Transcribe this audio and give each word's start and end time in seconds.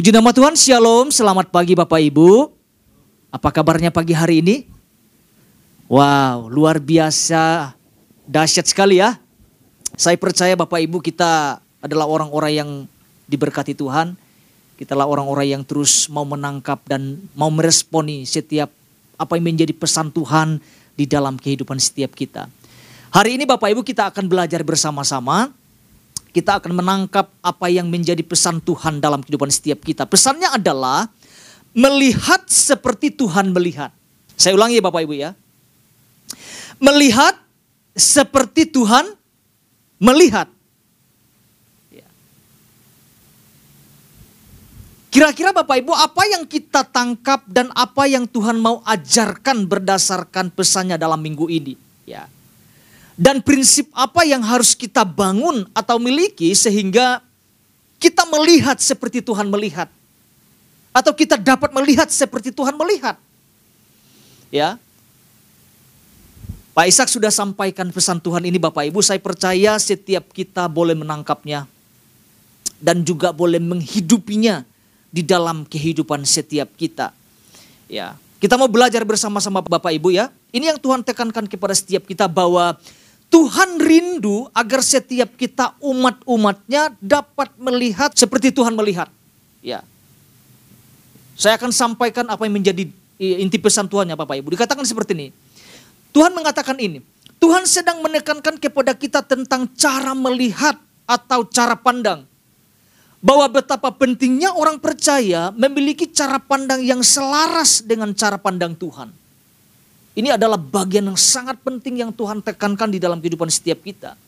Puji 0.00 0.16
nama 0.16 0.32
Tuhan, 0.32 0.56
Shalom, 0.56 1.12
selamat 1.12 1.52
pagi 1.52 1.76
Bapak 1.76 2.00
Ibu. 2.00 2.48
Apa 3.28 3.52
kabarnya 3.52 3.92
pagi 3.92 4.16
hari 4.16 4.40
ini? 4.40 4.64
Wow, 5.92 6.48
luar 6.48 6.80
biasa, 6.80 7.76
dahsyat 8.24 8.64
sekali 8.64 8.96
ya. 8.96 9.20
Saya 10.00 10.16
percaya 10.16 10.56
Bapak 10.56 10.80
Ibu 10.80 11.04
kita 11.04 11.60
adalah 11.84 12.08
orang-orang 12.08 12.52
yang 12.56 12.70
diberkati 13.28 13.76
Tuhan. 13.76 14.16
Kita 14.80 14.96
adalah 14.96 15.04
orang-orang 15.04 15.60
yang 15.60 15.62
terus 15.68 16.08
mau 16.08 16.24
menangkap 16.24 16.80
dan 16.88 17.20
mau 17.36 17.52
meresponi 17.52 18.24
setiap 18.24 18.72
apa 19.20 19.36
yang 19.36 19.52
menjadi 19.52 19.76
pesan 19.76 20.16
Tuhan 20.16 20.64
di 20.96 21.04
dalam 21.04 21.36
kehidupan 21.36 21.76
setiap 21.76 22.16
kita. 22.16 22.48
Hari 23.12 23.36
ini 23.36 23.44
Bapak 23.44 23.68
Ibu 23.68 23.84
kita 23.84 24.08
akan 24.08 24.32
belajar 24.32 24.64
bersama-sama 24.64 25.52
kita 26.30 26.62
akan 26.62 26.78
menangkap 26.78 27.30
apa 27.42 27.66
yang 27.66 27.90
menjadi 27.90 28.22
pesan 28.22 28.62
Tuhan 28.62 29.02
dalam 29.02 29.20
kehidupan 29.22 29.50
setiap 29.50 29.82
kita. 29.82 30.06
Pesannya 30.06 30.50
adalah 30.54 31.10
melihat 31.74 32.46
seperti 32.46 33.10
Tuhan 33.14 33.50
melihat. 33.50 33.90
Saya 34.38 34.56
ulangi 34.56 34.78
ya 34.78 34.84
Bapak 34.84 35.02
Ibu 35.04 35.14
ya. 35.14 35.30
Melihat 36.80 37.36
seperti 37.92 38.64
Tuhan 38.64 39.04
melihat. 40.00 40.48
Ya. 41.92 42.08
Kira-kira 45.12 45.52
Bapak 45.52 45.76
Ibu 45.82 45.92
apa 45.92 46.22
yang 46.30 46.48
kita 46.48 46.88
tangkap 46.88 47.44
dan 47.50 47.68
apa 47.76 48.08
yang 48.08 48.24
Tuhan 48.24 48.56
mau 48.56 48.80
ajarkan 48.86 49.68
berdasarkan 49.68 50.48
pesannya 50.54 50.96
dalam 50.96 51.20
minggu 51.20 51.50
ini? 51.52 51.76
Ya. 52.08 52.30
Dan 53.20 53.44
prinsip 53.44 53.92
apa 53.92 54.24
yang 54.24 54.40
harus 54.40 54.72
kita 54.72 55.04
bangun 55.04 55.68
atau 55.76 56.00
miliki 56.00 56.56
sehingga 56.56 57.20
kita 58.00 58.24
melihat 58.24 58.80
seperti 58.80 59.20
Tuhan 59.20 59.44
melihat. 59.52 59.92
Atau 60.88 61.12
kita 61.12 61.36
dapat 61.36 61.68
melihat 61.76 62.08
seperti 62.08 62.48
Tuhan 62.48 62.72
melihat. 62.80 63.20
Ya. 64.48 64.80
Pak 66.72 66.88
Ishak 66.88 67.12
sudah 67.12 67.28
sampaikan 67.28 67.92
pesan 67.92 68.24
Tuhan 68.24 68.40
ini 68.48 68.56
Bapak 68.56 68.88
Ibu. 68.88 69.04
Saya 69.04 69.20
percaya 69.20 69.76
setiap 69.76 70.32
kita 70.32 70.64
boleh 70.72 70.96
menangkapnya. 70.96 71.68
Dan 72.80 73.04
juga 73.04 73.36
boleh 73.36 73.60
menghidupinya 73.60 74.64
di 75.12 75.20
dalam 75.20 75.68
kehidupan 75.68 76.24
setiap 76.24 76.72
kita. 76.72 77.12
Ya, 77.84 78.16
kita 78.40 78.56
mau 78.56 78.72
belajar 78.72 79.04
bersama-sama 79.04 79.60
Bapak 79.60 79.92
Ibu 79.92 80.08
ya. 80.08 80.32
Ini 80.48 80.72
yang 80.72 80.80
Tuhan 80.80 81.04
tekankan 81.04 81.44
kepada 81.44 81.76
setiap 81.76 82.08
kita 82.08 82.24
bahwa 82.24 82.80
Tuhan 83.30 83.78
rindu 83.78 84.50
agar 84.50 84.82
setiap 84.82 85.38
kita 85.38 85.78
umat-umatnya 85.78 86.90
dapat 86.98 87.54
melihat 87.62 88.10
seperti 88.10 88.50
Tuhan 88.50 88.74
melihat. 88.74 89.06
Ya. 89.62 89.86
Saya 91.38 91.54
akan 91.54 91.70
sampaikan 91.70 92.26
apa 92.26 92.42
yang 92.44 92.58
menjadi 92.58 92.90
inti 93.22 93.56
pesan 93.62 93.86
Tuhan 93.86 94.10
ya 94.10 94.18
Bapak 94.18 94.34
Ibu. 94.42 94.50
Dikatakan 94.58 94.82
seperti 94.82 95.14
ini. 95.14 95.26
Tuhan 96.10 96.34
mengatakan 96.34 96.74
ini. 96.82 96.98
Tuhan 97.38 97.64
sedang 97.70 98.02
menekankan 98.02 98.58
kepada 98.58 98.92
kita 98.98 99.22
tentang 99.22 99.70
cara 99.78 100.12
melihat 100.12 100.76
atau 101.06 101.46
cara 101.46 101.78
pandang. 101.78 102.26
Bahwa 103.22 103.46
betapa 103.46 103.94
pentingnya 103.94 104.52
orang 104.58 104.82
percaya 104.82 105.54
memiliki 105.54 106.10
cara 106.10 106.42
pandang 106.42 106.82
yang 106.82 107.00
selaras 107.00 107.84
dengan 107.86 108.10
cara 108.10 108.40
pandang 108.40 108.74
Tuhan. 108.74 109.19
Ini 110.10 110.34
adalah 110.34 110.58
bagian 110.58 111.06
yang 111.06 111.18
sangat 111.18 111.58
penting 111.62 112.02
yang 112.02 112.10
Tuhan 112.10 112.42
tekankan 112.42 112.90
di 112.90 112.98
dalam 112.98 113.22
kehidupan 113.22 113.46
setiap 113.46 113.78
kita. 113.82 114.18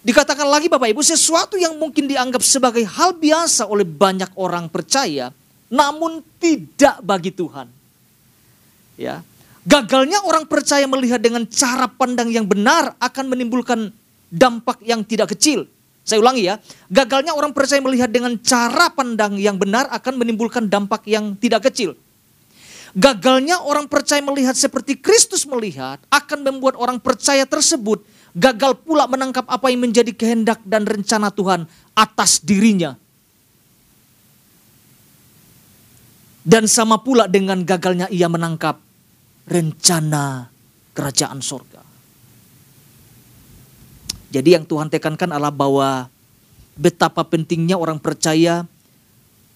Dikatakan 0.00 0.48
lagi 0.48 0.70
Bapak 0.70 0.88
Ibu, 0.96 1.02
sesuatu 1.04 1.60
yang 1.60 1.76
mungkin 1.76 2.08
dianggap 2.08 2.40
sebagai 2.40 2.86
hal 2.88 3.18
biasa 3.18 3.68
oleh 3.68 3.84
banyak 3.84 4.32
orang 4.38 4.70
percaya, 4.72 5.28
namun 5.68 6.24
tidak 6.40 7.02
bagi 7.04 7.28
Tuhan. 7.34 7.68
Ya. 8.96 9.20
Gagalnya 9.68 10.24
orang 10.24 10.48
percaya 10.48 10.88
melihat 10.88 11.20
dengan 11.20 11.44
cara 11.44 11.84
pandang 11.84 12.32
yang 12.32 12.48
benar 12.48 12.96
akan 12.96 13.24
menimbulkan 13.28 13.92
dampak 14.32 14.80
yang 14.80 15.04
tidak 15.04 15.36
kecil. 15.36 15.68
Saya 16.00 16.24
ulangi 16.24 16.48
ya, 16.48 16.56
gagalnya 16.88 17.36
orang 17.36 17.52
percaya 17.52 17.78
melihat 17.84 18.08
dengan 18.08 18.40
cara 18.40 18.88
pandang 18.88 19.36
yang 19.36 19.60
benar 19.60 19.84
akan 19.92 20.16
menimbulkan 20.16 20.64
dampak 20.64 21.04
yang 21.04 21.36
tidak 21.36 21.68
kecil. 21.68 21.92
Gagalnya 22.90 23.62
orang 23.62 23.86
percaya 23.86 24.18
melihat 24.18 24.58
seperti 24.58 24.98
Kristus 24.98 25.46
melihat 25.46 26.02
akan 26.10 26.42
membuat 26.42 26.74
orang 26.74 26.98
percaya 26.98 27.46
tersebut 27.46 28.02
gagal 28.34 28.82
pula 28.82 29.06
menangkap 29.06 29.46
apa 29.46 29.70
yang 29.70 29.86
menjadi 29.86 30.10
kehendak 30.14 30.58
dan 30.66 30.86
rencana 30.86 31.30
Tuhan 31.30 31.66
atas 31.94 32.42
dirinya. 32.42 32.98
Dan 36.40 36.66
sama 36.66 36.98
pula 37.04 37.30
dengan 37.30 37.62
gagalnya 37.62 38.10
ia 38.10 38.26
menangkap 38.26 38.80
rencana 39.46 40.48
kerajaan 40.96 41.38
sorga. 41.44 41.84
Jadi 44.30 44.54
yang 44.54 44.64
Tuhan 44.66 44.88
tekankan 44.90 45.30
adalah 45.30 45.52
bahwa 45.52 46.06
betapa 46.78 47.26
pentingnya 47.26 47.76
orang 47.76 47.98
percaya 47.98 48.64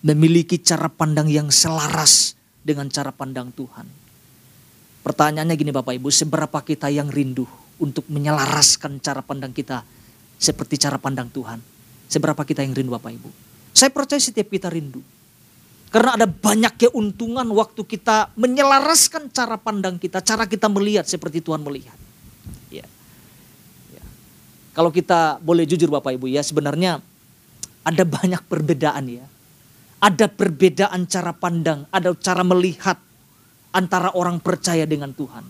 memiliki 0.04 0.60
cara 0.60 0.90
pandang 0.90 1.30
yang 1.30 1.48
selaras 1.48 2.33
dengan 2.64 2.88
cara 2.88 3.12
pandang 3.12 3.52
Tuhan. 3.52 3.84
Pertanyaannya 5.04 5.54
gini 5.60 5.68
Bapak 5.68 6.00
Ibu, 6.00 6.08
seberapa 6.08 6.64
kita 6.64 6.88
yang 6.88 7.12
rindu 7.12 7.44
untuk 7.76 8.08
menyelaraskan 8.08 9.04
cara 9.04 9.20
pandang 9.20 9.52
kita 9.52 9.84
seperti 10.40 10.80
cara 10.80 10.96
pandang 10.96 11.28
Tuhan? 11.28 11.60
Seberapa 12.08 12.40
kita 12.40 12.64
yang 12.64 12.72
rindu 12.72 12.96
Bapak 12.96 13.12
Ibu? 13.12 13.28
Saya 13.76 13.92
percaya 13.92 14.16
setiap 14.16 14.48
kita 14.48 14.72
rindu. 14.72 15.04
Karena 15.92 16.18
ada 16.18 16.26
banyak 16.26 16.88
keuntungan 16.88 17.46
waktu 17.54 17.84
kita 17.84 18.32
menyelaraskan 18.34 19.30
cara 19.30 19.60
pandang 19.60 20.00
kita, 20.00 20.24
cara 20.24 20.48
kita 20.48 20.66
melihat 20.66 21.06
seperti 21.06 21.38
Tuhan 21.38 21.62
melihat. 21.62 21.94
Ya. 22.72 22.82
ya. 23.92 24.02
Kalau 24.72 24.90
kita 24.90 25.38
boleh 25.38 25.68
jujur 25.68 25.92
Bapak 25.92 26.16
Ibu 26.16 26.32
ya, 26.32 26.40
sebenarnya 26.42 26.98
ada 27.84 28.02
banyak 28.08 28.40
perbedaan 28.48 29.04
ya 29.06 29.26
ada 30.04 30.28
perbedaan 30.28 31.08
cara 31.08 31.32
pandang, 31.32 31.88
ada 31.88 32.12
cara 32.12 32.44
melihat 32.44 33.00
antara 33.72 34.12
orang 34.12 34.36
percaya 34.36 34.84
dengan 34.84 35.16
Tuhan. 35.16 35.44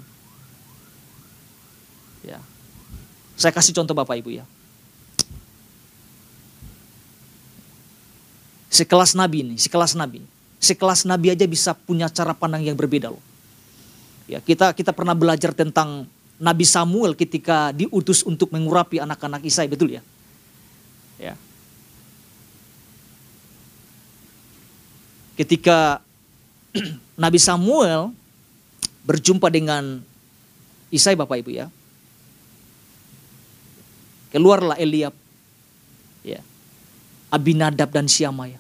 Ya. 2.23 2.39
Saya 3.35 3.51
kasih 3.51 3.75
contoh 3.75 3.99
Bapak 3.99 4.15
Ibu 4.23 4.31
ya. 4.39 4.47
Sekelas 8.71 9.19
nabi 9.19 9.43
ini, 9.43 9.55
sekelas 9.59 9.99
nabi. 9.99 10.23
Sekelas 10.63 11.03
nabi 11.03 11.35
aja 11.35 11.47
bisa 11.51 11.75
punya 11.75 12.07
cara 12.07 12.31
pandang 12.31 12.63
yang 12.63 12.79
berbeda 12.79 13.11
loh. 13.11 13.23
Ya, 14.31 14.39
kita 14.39 14.71
kita 14.73 14.95
pernah 14.95 15.13
belajar 15.13 15.53
tentang 15.53 16.07
Nabi 16.41 16.65
Samuel 16.65 17.15
ketika 17.15 17.71
diutus 17.71 18.25
untuk 18.25 18.51
mengurapi 18.51 18.99
anak-anak 18.99 19.45
Isai, 19.47 19.69
betul 19.69 20.01
ya? 20.01 20.03
Ketika 25.35 26.03
Nabi 27.23 27.39
Samuel 27.39 28.11
berjumpa 29.05 29.53
dengan 29.53 30.01
Isai 30.89 31.19
Bapak 31.19 31.43
Ibu 31.43 31.51
ya. 31.51 31.67
Keluarlah 34.31 34.79
Eliab. 34.79 35.15
Ya. 36.23 36.43
Abinadab 37.31 37.91
dan 37.91 38.07
Syamaya. 38.07 38.59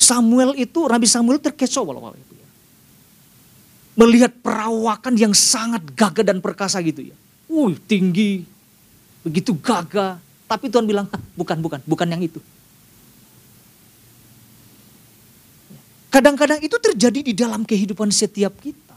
Samuel 0.00 0.56
itu, 0.56 0.80
Nabi 0.88 1.04
Samuel 1.04 1.40
terkecoh 1.40 1.84
Bapak 1.84 2.16
Ibu 2.16 2.34
ya. 2.36 2.48
Melihat 3.98 4.32
perawakan 4.40 5.14
yang 5.16 5.32
sangat 5.36 5.84
gagah 5.92 6.24
dan 6.24 6.40
perkasa 6.40 6.80
gitu 6.80 7.04
ya. 7.12 7.16
Wih 7.48 7.76
tinggi, 7.84 8.44
begitu 9.24 9.56
gagah. 9.56 10.20
Tapi 10.48 10.72
Tuhan 10.72 10.88
bilang, 10.88 11.04
bukan, 11.36 11.56
bukan, 11.60 11.80
bukan 11.84 12.08
yang 12.08 12.24
itu. 12.24 12.40
Kadang-kadang 16.08 16.64
itu 16.64 16.76
terjadi 16.80 17.20
di 17.20 17.32
dalam 17.36 17.68
kehidupan 17.68 18.08
setiap 18.08 18.56
kita. 18.64 18.96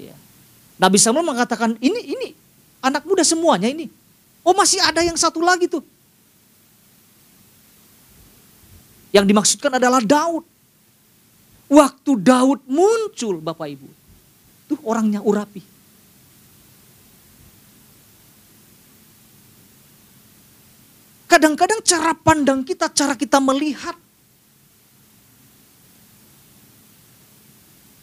Ya. 0.00 0.16
Nabi 0.80 0.96
Samuel 0.96 1.28
mengatakan, 1.28 1.76
ini 1.76 2.00
ini 2.16 2.28
anak 2.80 3.04
muda 3.04 3.20
semuanya 3.20 3.68
ini. 3.68 3.92
Oh 4.42 4.56
masih 4.56 4.80
ada 4.80 5.04
yang 5.04 5.14
satu 5.14 5.44
lagi 5.44 5.68
tuh. 5.68 5.84
Yang 9.12 9.28
dimaksudkan 9.28 9.76
adalah 9.76 10.00
Daud. 10.00 10.42
Waktu 11.68 12.12
Daud 12.20 12.64
muncul 12.64 13.44
Bapak 13.44 13.68
Ibu. 13.76 13.88
Tuh 14.72 14.80
orangnya 14.88 15.20
urapi. 15.20 15.60
Kadang-kadang 21.28 21.80
cara 21.80 22.12
pandang 22.12 22.60
kita, 22.60 22.92
cara 22.92 23.16
kita 23.16 23.40
melihat 23.40 23.96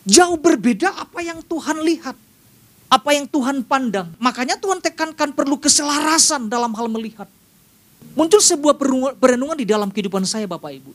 Jauh 0.10 0.42
berbeda 0.42 0.90
apa 0.90 1.22
yang 1.22 1.46
Tuhan 1.46 1.86
lihat. 1.86 2.18
Apa 2.90 3.14
yang 3.14 3.30
Tuhan 3.30 3.62
pandang. 3.62 4.10
Makanya 4.18 4.58
Tuhan 4.58 4.82
tekankan 4.82 5.38
perlu 5.38 5.62
keselarasan 5.62 6.50
dalam 6.50 6.74
hal 6.74 6.90
melihat. 6.90 7.30
Muncul 8.18 8.42
sebuah 8.42 8.74
perenungan 9.22 9.54
di 9.54 9.70
dalam 9.70 9.94
kehidupan 9.94 10.26
saya 10.26 10.50
Bapak 10.50 10.74
Ibu. 10.74 10.92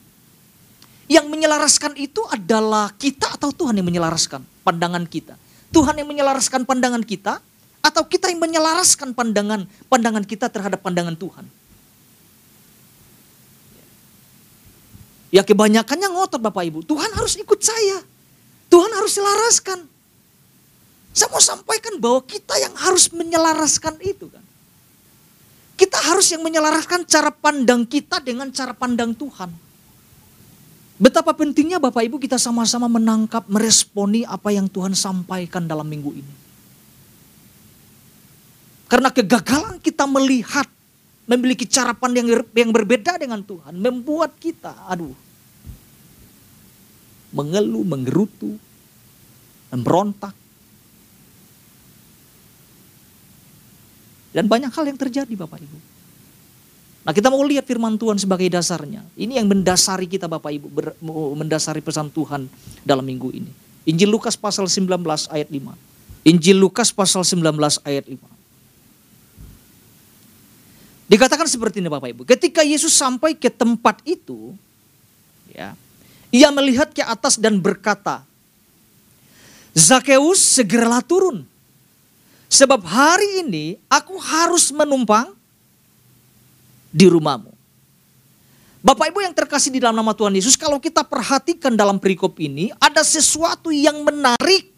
Yang 1.06 1.26
menyelaraskan 1.30 1.94
itu 1.94 2.26
adalah 2.26 2.90
kita 2.98 3.38
atau 3.38 3.54
Tuhan 3.54 3.78
yang 3.78 3.86
menyelaraskan 3.86 4.42
pandangan 4.66 5.06
kita. 5.06 5.38
Tuhan 5.70 5.94
yang 5.94 6.10
menyelaraskan 6.10 6.66
pandangan 6.66 7.06
kita 7.06 7.38
atau 7.84 8.02
kita 8.10 8.32
yang 8.32 8.42
menyelaraskan 8.42 9.14
pandangan 9.14 9.68
pandangan 9.86 10.24
kita 10.26 10.50
terhadap 10.50 10.82
pandangan 10.82 11.14
Tuhan. 11.14 11.46
Ya 15.30 15.46
kebanyakannya 15.46 16.08
ngotot 16.10 16.42
Bapak 16.42 16.66
Ibu. 16.66 16.82
Tuhan 16.82 17.10
harus 17.14 17.38
ikut 17.38 17.60
saya. 17.62 18.02
Tuhan 18.68 18.90
harus 18.94 19.12
selaraskan. 19.14 19.78
Saya 21.14 21.30
mau 21.30 21.42
sampaikan 21.42 21.94
bahwa 22.02 22.26
kita 22.26 22.58
yang 22.58 22.74
harus 22.74 23.06
menyelaraskan 23.14 24.02
itu 24.02 24.26
kan. 24.26 24.42
Kita 25.74 25.98
harus 26.10 26.30
yang 26.30 26.42
menyelaraskan 26.42 27.06
cara 27.06 27.30
pandang 27.34 27.86
kita 27.86 28.18
dengan 28.22 28.50
cara 28.50 28.74
pandang 28.74 29.14
Tuhan. 29.14 29.50
Betapa 30.94 31.34
pentingnya 31.34 31.82
Bapak 31.82 32.06
Ibu 32.06 32.22
kita 32.22 32.38
sama-sama 32.38 32.86
menangkap, 32.86 33.42
meresponi 33.50 34.22
apa 34.22 34.54
yang 34.54 34.70
Tuhan 34.70 34.94
sampaikan 34.94 35.66
dalam 35.66 35.86
minggu 35.90 36.10
ini. 36.14 36.34
Karena 38.86 39.10
kegagalan 39.10 39.82
kita 39.82 40.06
melihat, 40.06 40.70
memiliki 41.26 41.66
cara 41.66 41.90
pandang 41.98 42.30
yang 42.54 42.70
berbeda 42.70 43.18
dengan 43.18 43.42
Tuhan, 43.42 43.74
membuat 43.74 44.38
kita, 44.38 44.86
aduh, 44.86 45.10
mengeluh, 47.34 47.82
menggerutu, 47.82 48.54
memberontak. 49.74 50.32
Dan 54.34 54.46
banyak 54.50 54.70
hal 54.70 54.84
yang 54.86 54.98
terjadi 54.98 55.30
Bapak 55.34 55.62
Ibu. 55.62 55.78
Nah 57.04 57.12
kita 57.12 57.28
mau 57.28 57.42
lihat 57.44 57.68
firman 57.68 58.00
Tuhan 58.00 58.16
sebagai 58.16 58.48
dasarnya. 58.48 59.04
Ini 59.14 59.38
yang 59.42 59.46
mendasari 59.46 60.08
kita 60.08 60.26
Bapak 60.26 60.50
Ibu, 60.56 60.66
ber, 60.72 60.86
mendasari 61.38 61.84
pesan 61.84 62.08
Tuhan 62.10 62.48
dalam 62.82 63.04
minggu 63.04 63.30
ini. 63.30 63.52
Injil 63.84 64.08
Lukas 64.08 64.34
pasal 64.34 64.64
19 64.66 64.88
ayat 65.28 65.48
5. 65.52 65.76
Injil 66.24 66.56
Lukas 66.56 66.88
pasal 66.88 67.20
19 67.22 67.44
ayat 67.84 68.08
5. 68.08 68.16
Dikatakan 71.04 71.44
seperti 71.44 71.84
ini 71.84 71.92
Bapak 71.92 72.08
Ibu. 72.16 72.22
Ketika 72.24 72.64
Yesus 72.64 72.96
sampai 72.96 73.36
ke 73.36 73.52
tempat 73.52 74.00
itu, 74.08 74.56
ya, 75.52 75.76
ia 76.34 76.50
melihat 76.50 76.90
ke 76.90 76.98
atas 76.98 77.38
dan 77.38 77.62
berkata, 77.62 78.26
Zakeus 79.70 80.42
segeralah 80.42 80.98
turun. 80.98 81.46
Sebab 82.50 82.82
hari 82.82 83.46
ini 83.46 83.78
aku 83.86 84.18
harus 84.18 84.74
menumpang 84.74 85.30
di 86.90 87.06
rumahmu. 87.06 87.54
Bapak 88.82 89.14
Ibu 89.14 89.22
yang 89.22 89.34
terkasih 89.34 89.70
di 89.74 89.80
dalam 89.80 89.94
nama 89.94 90.10
Tuhan 90.10 90.34
Yesus, 90.34 90.58
kalau 90.58 90.82
kita 90.82 91.06
perhatikan 91.06 91.72
dalam 91.72 92.02
perikop 92.02 92.34
ini, 92.42 92.74
ada 92.82 93.00
sesuatu 93.06 93.70
yang 93.70 94.02
menarik 94.02 94.74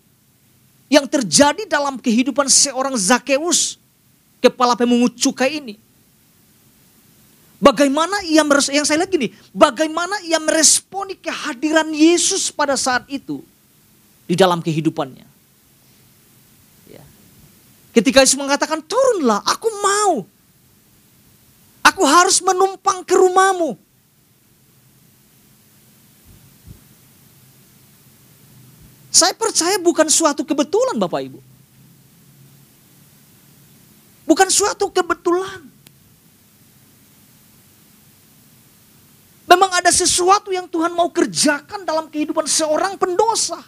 yang 0.86 1.08
terjadi 1.08 1.66
dalam 1.66 1.98
kehidupan 1.98 2.46
seorang 2.46 2.94
Zakeus, 2.94 3.80
kepala 4.44 4.76
pemungut 4.76 5.16
cukai 5.16 5.58
ini. 5.58 5.74
Bagaimana 7.66 8.22
ia 8.22 8.46
yang 8.70 8.86
saya 8.86 9.02
lihat 9.02 9.10
gini, 9.10 9.34
bagaimana 9.50 10.22
ia 10.22 10.38
meresponi 10.38 11.18
kehadiran 11.18 11.90
Yesus 11.90 12.54
pada 12.54 12.78
saat 12.78 13.02
itu 13.10 13.42
di 14.22 14.38
dalam 14.38 14.62
kehidupannya. 14.62 15.26
Ya. 16.86 17.02
Ketika 17.90 18.22
Yesus 18.22 18.38
mengatakan 18.38 18.78
turunlah, 18.86 19.42
aku 19.42 19.66
mau. 19.82 20.22
Aku 21.82 22.06
harus 22.06 22.38
menumpang 22.38 23.02
ke 23.02 23.18
rumahmu. 23.18 23.74
Saya 29.10 29.34
percaya 29.34 29.74
bukan 29.82 30.06
suatu 30.06 30.46
kebetulan 30.46 30.94
Bapak 31.02 31.18
Ibu. 31.18 31.40
Bukan 34.22 34.54
suatu 34.54 34.86
kebetulan. 34.86 35.75
Memang 39.46 39.70
ada 39.78 39.94
sesuatu 39.94 40.50
yang 40.50 40.66
Tuhan 40.66 40.90
mau 40.90 41.06
kerjakan 41.06 41.86
dalam 41.86 42.10
kehidupan 42.10 42.50
seorang 42.50 42.98
pendosa. 42.98 43.62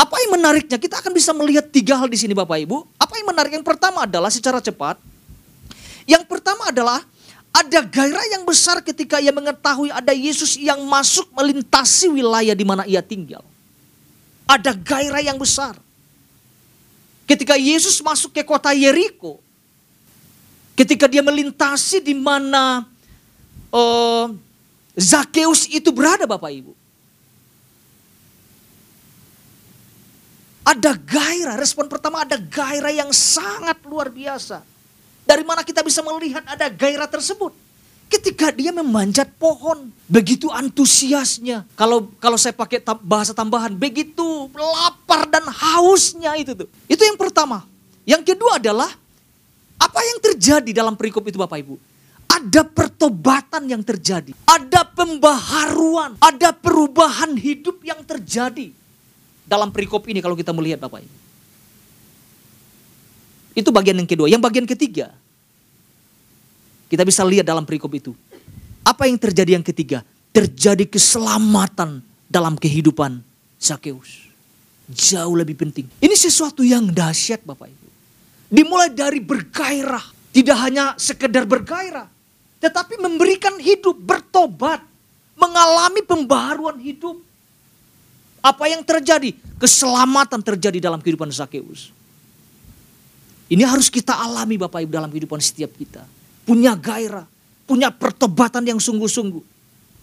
Apa 0.00 0.16
yang 0.24 0.40
menariknya? 0.40 0.80
Kita 0.80 1.04
akan 1.04 1.12
bisa 1.12 1.36
melihat 1.36 1.68
tiga 1.68 2.00
hal 2.00 2.08
di 2.08 2.16
sini 2.16 2.32
Bapak 2.32 2.64
Ibu. 2.64 2.88
Apa 2.96 3.20
yang 3.20 3.28
menarik? 3.28 3.52
Yang 3.52 3.64
pertama 3.68 4.08
adalah 4.08 4.32
secara 4.32 4.58
cepat. 4.64 4.96
Yang 6.08 6.24
pertama 6.26 6.72
adalah 6.72 7.04
ada 7.52 7.84
gairah 7.84 8.26
yang 8.32 8.48
besar 8.48 8.80
ketika 8.80 9.20
ia 9.20 9.30
mengetahui 9.30 9.92
ada 9.92 10.16
Yesus 10.16 10.56
yang 10.56 10.80
masuk 10.88 11.28
melintasi 11.36 12.08
wilayah 12.08 12.56
di 12.56 12.64
mana 12.64 12.88
ia 12.88 13.04
tinggal. 13.04 13.44
Ada 14.48 14.72
gairah 14.72 15.20
yang 15.20 15.36
besar. 15.36 15.76
Ketika 17.28 17.60
Yesus 17.60 18.00
masuk 18.00 18.32
ke 18.32 18.42
kota 18.42 18.72
Yeriko, 18.72 19.38
Ketika 20.82 21.06
dia 21.06 21.22
melintasi 21.22 22.02
di 22.02 22.10
mana 22.10 22.82
uh, 23.70 24.26
Zakeus 24.98 25.70
itu 25.70 25.94
berada 25.94 26.26
Bapak 26.26 26.50
Ibu. 26.50 26.74
Ada 30.66 30.98
gairah, 30.98 31.54
respon 31.54 31.86
pertama 31.86 32.26
ada 32.26 32.34
gairah 32.34 32.90
yang 32.90 33.14
sangat 33.14 33.78
luar 33.86 34.10
biasa. 34.10 34.66
Dari 35.22 35.46
mana 35.46 35.62
kita 35.62 35.86
bisa 35.86 36.02
melihat 36.02 36.42
ada 36.50 36.66
gairah 36.66 37.06
tersebut? 37.06 37.54
Ketika 38.10 38.50
dia 38.50 38.74
memanjat 38.74 39.30
pohon, 39.38 39.86
begitu 40.10 40.50
antusiasnya. 40.50 41.62
Kalau 41.78 42.10
kalau 42.18 42.34
saya 42.34 42.58
pakai 42.58 42.82
bahasa 43.06 43.30
tambahan, 43.30 43.70
begitu 43.70 44.50
lapar 44.50 45.30
dan 45.30 45.46
hausnya 45.46 46.34
itu 46.42 46.58
tuh. 46.58 46.68
Itu 46.90 47.06
yang 47.06 47.14
pertama. 47.14 47.62
Yang 48.02 48.34
kedua 48.34 48.58
adalah 48.58 48.90
apa 49.78 50.00
yang 50.02 50.18
terjadi 50.20 50.70
dalam 50.72 50.96
perikop 50.96 51.24
itu 51.28 51.36
Bapak 51.36 51.60
Ibu? 51.62 51.74
Ada 52.32 52.64
pertobatan 52.64 53.68
yang 53.68 53.84
terjadi. 53.84 54.32
Ada 54.48 54.88
pembaharuan. 54.88 56.16
Ada 56.16 56.56
perubahan 56.56 57.36
hidup 57.36 57.84
yang 57.84 58.00
terjadi. 58.02 58.72
Dalam 59.44 59.68
perikop 59.68 60.08
ini 60.08 60.24
kalau 60.24 60.32
kita 60.32 60.50
melihat 60.56 60.80
Bapak 60.80 61.04
Ibu. 61.04 61.16
Itu 63.52 63.68
bagian 63.68 64.00
yang 64.00 64.08
kedua. 64.08 64.26
Yang 64.32 64.42
bagian 64.48 64.64
ketiga. 64.64 65.12
Kita 66.88 67.04
bisa 67.04 67.20
lihat 67.24 67.44
dalam 67.44 67.68
perikop 67.68 67.92
itu. 67.92 68.16
Apa 68.80 69.06
yang 69.08 69.20
terjadi 69.20 69.60
yang 69.60 69.64
ketiga? 69.64 70.00
Terjadi 70.32 70.88
keselamatan 70.88 72.00
dalam 72.32 72.56
kehidupan 72.56 73.20
Sakeus. 73.60 74.28
Jauh 74.88 75.36
lebih 75.36 75.56
penting. 75.56 75.88
Ini 76.00 76.16
sesuatu 76.16 76.64
yang 76.64 76.88
dahsyat 76.88 77.44
Bapak 77.44 77.68
Ibu. 77.68 77.81
Dimulai 78.52 78.92
dari 78.92 79.16
bergairah. 79.24 80.04
Tidak 80.28 80.58
hanya 80.60 80.92
sekedar 81.00 81.48
bergairah. 81.48 82.04
Tetapi 82.60 83.00
memberikan 83.00 83.56
hidup, 83.56 83.96
bertobat. 83.96 84.84
Mengalami 85.40 86.04
pembaharuan 86.04 86.76
hidup. 86.76 87.16
Apa 88.44 88.68
yang 88.68 88.84
terjadi? 88.84 89.32
Keselamatan 89.56 90.44
terjadi 90.44 90.84
dalam 90.84 91.00
kehidupan 91.00 91.32
Zakeus. 91.32 91.88
Ini 93.48 93.64
harus 93.64 93.88
kita 93.88 94.12
alami 94.12 94.60
Bapak 94.60 94.84
Ibu 94.84 94.92
dalam 94.92 95.08
kehidupan 95.08 95.40
setiap 95.40 95.72
kita. 95.72 96.04
Punya 96.44 96.76
gairah, 96.76 97.24
punya 97.64 97.88
pertobatan 97.88 98.64
yang 98.68 98.80
sungguh-sungguh. 98.80 99.44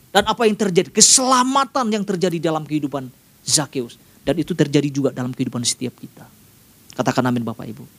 Dan 0.09 0.25
apa 0.25 0.49
yang 0.49 0.57
terjadi? 0.57 0.89
Keselamatan 0.89 1.85
yang 1.93 2.01
terjadi 2.01 2.49
dalam 2.49 2.65
kehidupan 2.65 3.13
Zakeus. 3.45 4.01
Dan 4.25 4.41
itu 4.41 4.57
terjadi 4.57 4.89
juga 4.89 5.09
dalam 5.13 5.33
kehidupan 5.33 5.61
setiap 5.61 5.93
kita. 6.01 6.25
Katakan 6.97 7.29
amin 7.29 7.45
Bapak 7.45 7.69
Ibu. 7.69 7.98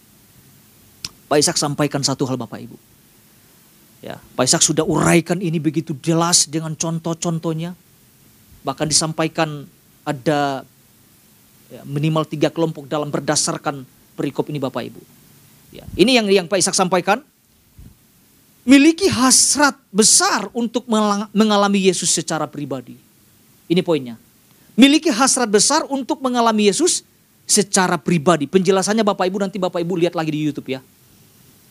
Pak 1.31 1.39
Ishak 1.39 1.55
sampaikan 1.63 2.03
satu 2.03 2.27
hal 2.27 2.35
Bapak 2.35 2.59
Ibu. 2.59 2.75
Ya, 4.03 4.19
Pak 4.35 4.51
Ishak 4.51 4.67
sudah 4.67 4.83
uraikan 4.83 5.39
ini 5.39 5.63
begitu 5.63 5.95
jelas 6.03 6.51
dengan 6.51 6.75
contoh-contohnya. 6.75 7.79
Bahkan 8.67 8.91
disampaikan 8.91 9.63
ada 10.03 10.67
ya, 11.71 11.87
minimal 11.87 12.27
tiga 12.27 12.51
kelompok 12.51 12.91
dalam 12.91 13.15
berdasarkan 13.15 13.87
perikop 14.19 14.51
ini 14.51 14.59
Bapak 14.59 14.83
Ibu. 14.91 14.99
Ya, 15.71 15.87
ini 15.95 16.19
yang 16.19 16.27
yang 16.27 16.47
Pak 16.51 16.59
Ishak 16.59 16.75
sampaikan. 16.75 17.23
Miliki 18.67 19.07
hasrat 19.07 19.79
besar 19.89 20.51
untuk 20.53 20.85
mengalami 21.33 21.81
Yesus 21.81 22.11
secara 22.11 22.45
pribadi. 22.51 22.99
Ini 23.71 23.81
poinnya. 23.87 24.19
Miliki 24.75 25.09
hasrat 25.15 25.47
besar 25.47 25.87
untuk 25.87 26.19
mengalami 26.21 26.69
Yesus 26.69 27.07
secara 27.47 27.97
pribadi. 27.97 28.51
Penjelasannya 28.51 29.07
Bapak 29.07 29.31
Ibu 29.31 29.39
nanti 29.39 29.57
Bapak 29.63 29.79
Ibu 29.79 29.95
lihat 29.95 30.19
lagi 30.19 30.35
di 30.35 30.43
YouTube 30.43 30.75
ya. 30.75 30.83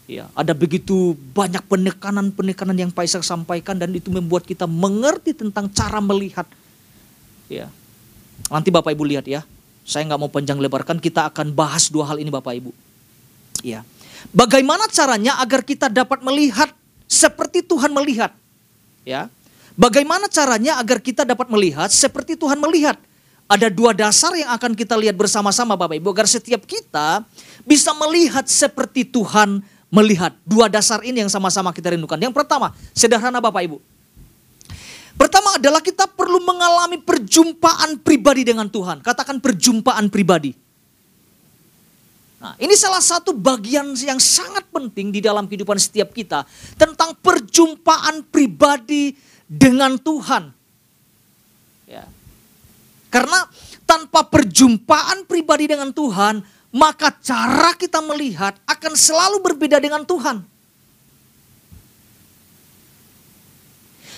Ya, 0.09 0.25
ada 0.33 0.57
begitu 0.57 1.13
banyak 1.37 1.69
penekanan-penekanan 1.69 2.73
yang 2.73 2.89
Pak 2.89 3.05
Ishak 3.05 3.21
sampaikan 3.21 3.77
dan 3.77 3.93
itu 3.93 4.09
membuat 4.09 4.41
kita 4.41 4.65
mengerti 4.65 5.37
tentang 5.37 5.69
cara 5.69 6.01
melihat. 6.01 6.49
Ya. 7.45 7.69
Nanti 8.49 8.73
Bapak 8.73 8.89
Ibu 8.89 9.05
lihat 9.05 9.29
ya. 9.29 9.45
Saya 9.85 10.09
nggak 10.09 10.17
mau 10.17 10.33
panjang 10.33 10.57
lebarkan, 10.57 10.97
kita 10.97 11.29
akan 11.29 11.53
bahas 11.53 11.93
dua 11.93 12.09
hal 12.09 12.17
ini 12.17 12.33
Bapak 12.33 12.57
Ibu. 12.57 12.73
Ya. 13.61 13.85
Bagaimana 14.33 14.89
caranya 14.89 15.37
agar 15.45 15.61
kita 15.61 15.93
dapat 15.93 16.25
melihat 16.25 16.73
seperti 17.05 17.61
Tuhan 17.61 17.93
melihat? 17.93 18.33
Ya. 19.05 19.29
Bagaimana 19.77 20.25
caranya 20.25 20.81
agar 20.81 21.05
kita 21.05 21.21
dapat 21.21 21.53
melihat 21.53 21.93
seperti 21.93 22.33
Tuhan 22.33 22.57
melihat? 22.57 22.97
Ada 23.45 23.69
dua 23.69 23.93
dasar 23.93 24.33
yang 24.33 24.49
akan 24.57 24.73
kita 24.73 24.97
lihat 24.97 25.13
bersama-sama 25.13 25.77
Bapak 25.77 26.01
Ibu 26.01 26.09
agar 26.17 26.25
setiap 26.25 26.65
kita 26.65 27.21
bisa 27.61 27.93
melihat 27.93 28.49
seperti 28.49 29.05
Tuhan 29.05 29.61
melihat. 29.89 30.37
Dua 30.45 30.69
dasar 30.69 31.01
ini 31.05 31.21
yang 31.21 31.29
sama-sama 31.29 31.73
kita 31.73 31.93
rindukan. 31.93 32.17
Yang 32.17 32.33
pertama, 32.33 32.73
sederhana 32.93 33.41
Bapak 33.41 33.65
Ibu. 33.65 33.77
Pertama 35.19 35.59
adalah 35.59 35.83
kita 35.83 36.07
perlu 36.07 36.39
mengalami 36.39 36.95
perjumpaan 36.95 37.99
pribadi 37.99 38.47
dengan 38.47 38.71
Tuhan. 38.71 39.03
Katakan 39.03 39.43
perjumpaan 39.43 40.07
pribadi. 40.07 40.55
Nah, 42.39 42.55
ini 42.55 42.71
salah 42.71 43.03
satu 43.03 43.35
bagian 43.35 43.91
yang 43.99 44.15
sangat 44.15 44.63
penting 44.71 45.11
di 45.11 45.19
dalam 45.19 45.43
kehidupan 45.43 45.75
setiap 45.75 46.15
kita 46.15 46.47
tentang 46.79 47.11
perjumpaan 47.19 48.23
pribadi 48.31 49.11
dengan 49.43 49.99
Tuhan. 49.99 50.55
Ya. 51.83 52.07
Karena 53.11 53.43
tanpa 53.83 54.23
perjumpaan 54.23 55.27
pribadi 55.27 55.67
dengan 55.67 55.91
Tuhan, 55.91 56.39
maka 56.69 57.13
cara 57.17 57.73
kita 57.73 58.01
melihat 58.05 58.57
akan 58.69 58.93
selalu 58.93 59.41
berbeda 59.41 59.81
dengan 59.81 60.05
Tuhan. 60.05 60.45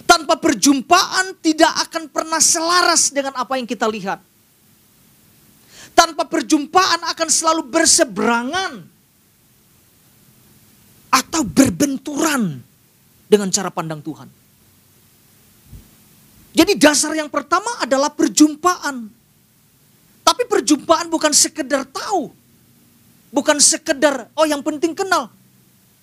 Tanpa 0.03 0.35
perjumpaan 0.35 1.39
tidak 1.39 1.71
akan 1.87 2.11
pernah 2.11 2.41
selaras 2.43 3.13
dengan 3.13 3.37
apa 3.37 3.55
yang 3.55 3.69
kita 3.69 3.87
lihat 3.87 4.19
tanpa 5.91 6.23
perjumpaan 6.25 7.03
akan 7.03 7.29
selalu 7.29 7.61
berseberangan 7.67 8.71
atau 11.11 11.41
berbenturan 11.43 12.63
dengan 13.27 13.51
cara 13.51 13.69
pandang 13.71 13.99
Tuhan. 13.99 14.27
Jadi 16.51 16.75
dasar 16.75 17.15
yang 17.15 17.31
pertama 17.31 17.79
adalah 17.79 18.11
perjumpaan. 18.11 19.07
Tapi 20.21 20.43
perjumpaan 20.47 21.07
bukan 21.07 21.31
sekedar 21.31 21.87
tahu. 21.87 22.31
Bukan 23.31 23.57
sekedar, 23.63 24.27
oh 24.35 24.43
yang 24.43 24.59
penting 24.59 24.91
kenal. 24.91 25.31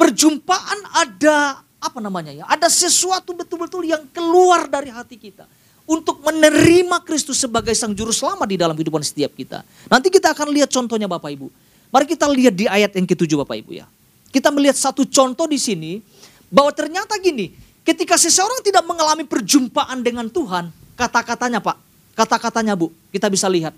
Perjumpaan 0.00 0.80
ada, 0.97 1.61
apa 1.78 1.99
namanya 2.00 2.32
ya, 2.32 2.44
ada 2.49 2.73
sesuatu 2.73 3.37
betul-betul 3.37 3.85
yang 3.85 4.00
keluar 4.11 4.64
dari 4.66 4.88
hati 4.88 5.20
kita 5.20 5.44
untuk 5.88 6.20
menerima 6.20 7.00
Kristus 7.04 7.40
sebagai 7.40 7.73
sang 7.73 7.97
juru 7.97 8.12
selamat 8.12 8.49
di 8.49 8.56
dalam 8.61 8.76
kehidupan 8.76 9.00
setiap 9.00 9.32
kita. 9.32 9.64
Nanti 9.88 10.12
kita 10.12 10.37
akan 10.37 10.52
lihat 10.52 10.68
contohnya 10.68 11.08
Bapak 11.08 11.32
Ibu. 11.32 11.49
Mari 11.88 12.04
kita 12.04 12.28
lihat 12.28 12.52
di 12.52 12.68
ayat 12.68 12.92
yang 12.92 13.08
ketujuh 13.08 13.40
Bapak 13.40 13.56
Ibu 13.64 13.73
ya. 13.80 13.88
Kita 14.28 14.52
melihat 14.52 14.76
satu 14.76 15.08
contoh 15.08 15.49
di 15.49 15.56
sini 15.56 16.04
bahwa 16.52 16.68
ternyata 16.76 17.16
gini, 17.16 17.56
ketika 17.80 18.20
seseorang 18.20 18.61
tidak 18.61 18.85
mengalami 18.85 19.25
perjumpaan 19.25 20.04
dengan 20.04 20.28
Tuhan, 20.28 20.68
kata-katanya 20.92 21.64
Pak, 21.64 21.76
kata-katanya 22.12 22.76
Bu, 22.76 22.92
kita 23.08 23.32
bisa 23.32 23.49
lihat. 23.49 23.73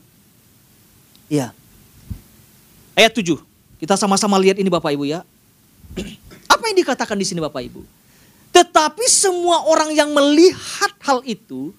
Ya. 1.30 1.54
Ayat 3.00 3.16
7. 3.16 3.40
Kita 3.80 3.96
sama-sama 3.96 4.36
lihat 4.36 4.60
ini 4.60 4.68
Bapak 4.68 4.92
Ibu 4.92 5.08
ya. 5.08 5.24
Apa 6.52 6.68
yang 6.68 6.76
dikatakan 6.84 7.16
di 7.16 7.24
sini 7.24 7.40
Bapak 7.40 7.64
Ibu? 7.64 7.80
Tetapi 8.52 9.08
semua 9.08 9.64
orang 9.64 9.96
yang 9.96 10.12
melihat 10.12 10.92
hal 11.00 11.24
itu 11.24 11.72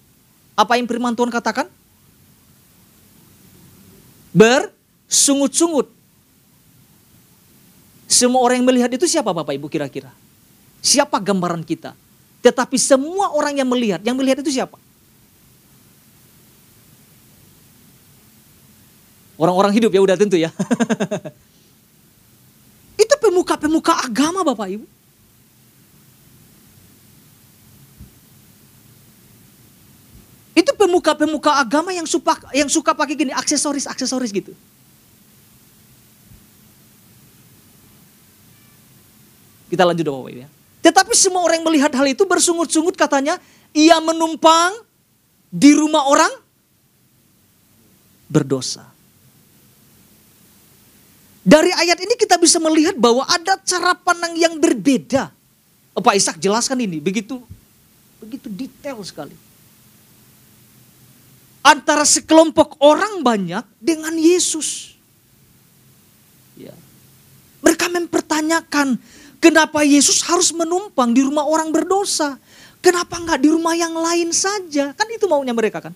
apa 0.58 0.80
yang 0.80 0.88
firman 0.88 1.14
Tuhan 1.14 1.30
katakan? 1.30 1.68
Bersungut-sungut. 4.32 5.92
Semua 8.08 8.40
orang 8.42 8.64
yang 8.64 8.68
melihat 8.72 8.92
itu 8.96 9.06
siapa 9.06 9.36
Bapak 9.36 9.52
Ibu 9.52 9.68
kira-kira? 9.68 10.10
Siapa 10.82 11.22
gambaran 11.22 11.62
kita? 11.68 11.94
Tetapi 12.42 12.80
semua 12.82 13.36
orang 13.36 13.54
yang 13.62 13.70
melihat, 13.70 14.02
yang 14.02 14.18
melihat 14.18 14.42
itu 14.42 14.50
siapa? 14.50 14.80
Orang-orang 19.42 19.74
hidup 19.74 19.90
ya 19.90 20.06
udah 20.06 20.14
tentu 20.14 20.38
ya. 20.38 20.54
itu 23.02 23.16
pemuka-pemuka 23.18 24.06
agama 24.06 24.46
Bapak 24.46 24.70
Ibu. 24.70 24.86
Itu 30.54 30.78
pemuka-pemuka 30.78 31.58
agama 31.58 31.90
yang 31.90 32.06
suka 32.06 32.38
yang 32.54 32.70
suka 32.70 32.94
pakai 32.94 33.18
gini 33.18 33.34
aksesoris-aksesoris 33.34 34.30
gitu. 34.30 34.54
Kita 39.74 39.90
lanjut 39.90 40.06
dong 40.06 40.22
Bapak 40.22 40.38
ya. 40.38 40.48
Tetapi 40.86 41.18
semua 41.18 41.42
orang 41.42 41.66
yang 41.66 41.68
melihat 41.74 41.90
hal 41.98 42.06
itu 42.06 42.30
bersungut-sungut 42.30 42.94
katanya, 42.94 43.42
ia 43.74 43.98
menumpang 43.98 44.86
di 45.50 45.74
rumah 45.74 46.06
orang 46.06 46.30
berdosa. 48.30 48.91
Dari 51.42 51.74
ayat 51.74 51.98
ini 51.98 52.14
kita 52.18 52.38
bisa 52.38 52.62
melihat 52.62 52.94
bahwa 52.94 53.26
ada 53.26 53.58
cara 53.66 53.98
pandang 53.98 54.38
yang 54.38 54.62
berbeda. 54.62 55.34
Pak 55.98 56.16
Ishak 56.18 56.38
jelaskan 56.40 56.82
ini 56.86 57.02
begitu 57.02 57.42
begitu 58.22 58.48
detail 58.48 59.02
sekali 59.02 59.34
antara 61.62 62.04
sekelompok 62.06 62.82
orang 62.82 63.22
banyak 63.22 63.66
dengan 63.78 64.14
Yesus. 64.18 64.98
Ya. 66.58 66.74
Mereka 67.62 67.90
mempertanyakan 67.90 68.98
kenapa 69.38 69.86
Yesus 69.86 70.26
harus 70.26 70.50
menumpang 70.52 71.14
di 71.14 71.22
rumah 71.22 71.46
orang 71.46 71.70
berdosa. 71.70 72.38
Kenapa 72.82 73.22
nggak 73.22 73.40
di 73.46 73.50
rumah 73.54 73.78
yang 73.78 73.94
lain 73.94 74.34
saja? 74.34 74.90
Kan 74.98 75.06
itu 75.14 75.30
maunya 75.30 75.54
mereka 75.54 75.86
kan. 75.86 75.94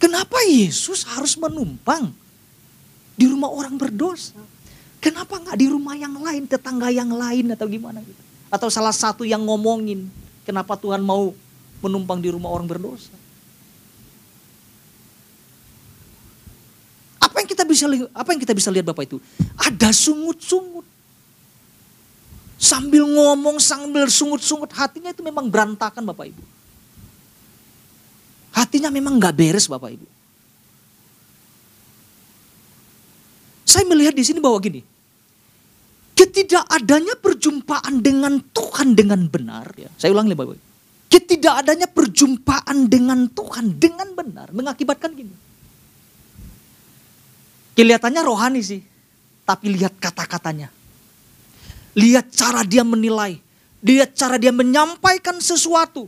Kenapa 0.00 0.33
Yesus 0.44 1.04
harus 1.08 1.34
menumpang 1.40 2.12
di 3.16 3.26
rumah 3.28 3.50
orang 3.50 3.74
berdosa? 3.76 4.36
Kenapa 5.02 5.36
nggak 5.36 5.58
di 5.60 5.68
rumah 5.68 5.92
yang 5.98 6.16
lain, 6.16 6.48
tetangga 6.48 6.88
yang 6.88 7.12
lain 7.12 7.52
atau 7.52 7.68
gimana 7.68 8.00
gitu? 8.00 8.22
Atau 8.48 8.72
salah 8.72 8.94
satu 8.94 9.26
yang 9.26 9.44
ngomongin 9.44 10.08
kenapa 10.48 10.76
Tuhan 10.80 11.04
mau 11.04 11.36
menumpang 11.84 12.20
di 12.24 12.32
rumah 12.32 12.48
orang 12.48 12.64
berdosa. 12.64 13.12
Apa 17.20 17.44
yang 17.44 17.48
kita 17.48 17.64
bisa 17.68 17.84
apa 18.16 18.28
yang 18.32 18.40
kita 18.40 18.54
bisa 18.56 18.72
lihat 18.72 18.88
Bapak 18.88 19.04
itu? 19.04 19.18
Ada 19.60 19.92
sungut-sungut. 19.92 20.86
Sambil 22.56 23.04
ngomong, 23.04 23.60
sambil 23.60 24.08
sungut-sungut, 24.08 24.72
hatinya 24.72 25.12
itu 25.12 25.20
memang 25.20 25.44
berantakan 25.52 26.00
Bapak 26.00 26.32
Ibu. 26.32 26.44
Hatinya 28.54 28.88
memang 28.88 29.20
nggak 29.20 29.34
beres 29.36 29.68
Bapak 29.68 29.92
Ibu. 29.92 30.06
Saya 33.74 33.90
melihat 33.90 34.14
di 34.14 34.22
sini 34.22 34.38
bahwa 34.38 34.62
gini, 34.62 34.86
ketidakadanya 36.14 37.18
perjumpaan 37.18 37.98
dengan 37.98 38.38
Tuhan 38.54 38.94
dengan 38.94 39.26
benar, 39.26 39.66
ya, 39.74 39.90
saya 39.98 40.14
ulang 40.14 40.30
Bapak. 40.30 40.54
Ketidakadanya 41.10 41.90
perjumpaan 41.90 42.86
dengan 42.86 43.26
Tuhan 43.26 43.74
dengan 43.82 44.14
benar 44.14 44.54
mengakibatkan 44.54 45.10
gini. 45.10 45.34
Kelihatannya 47.74 48.22
rohani 48.22 48.62
sih, 48.62 48.78
tapi 49.42 49.74
lihat 49.74 49.98
kata-katanya. 49.98 50.70
Lihat 51.98 52.30
cara 52.30 52.62
dia 52.62 52.86
menilai, 52.86 53.42
lihat 53.82 54.14
cara 54.14 54.38
dia 54.38 54.54
menyampaikan 54.54 55.42
sesuatu. 55.42 56.06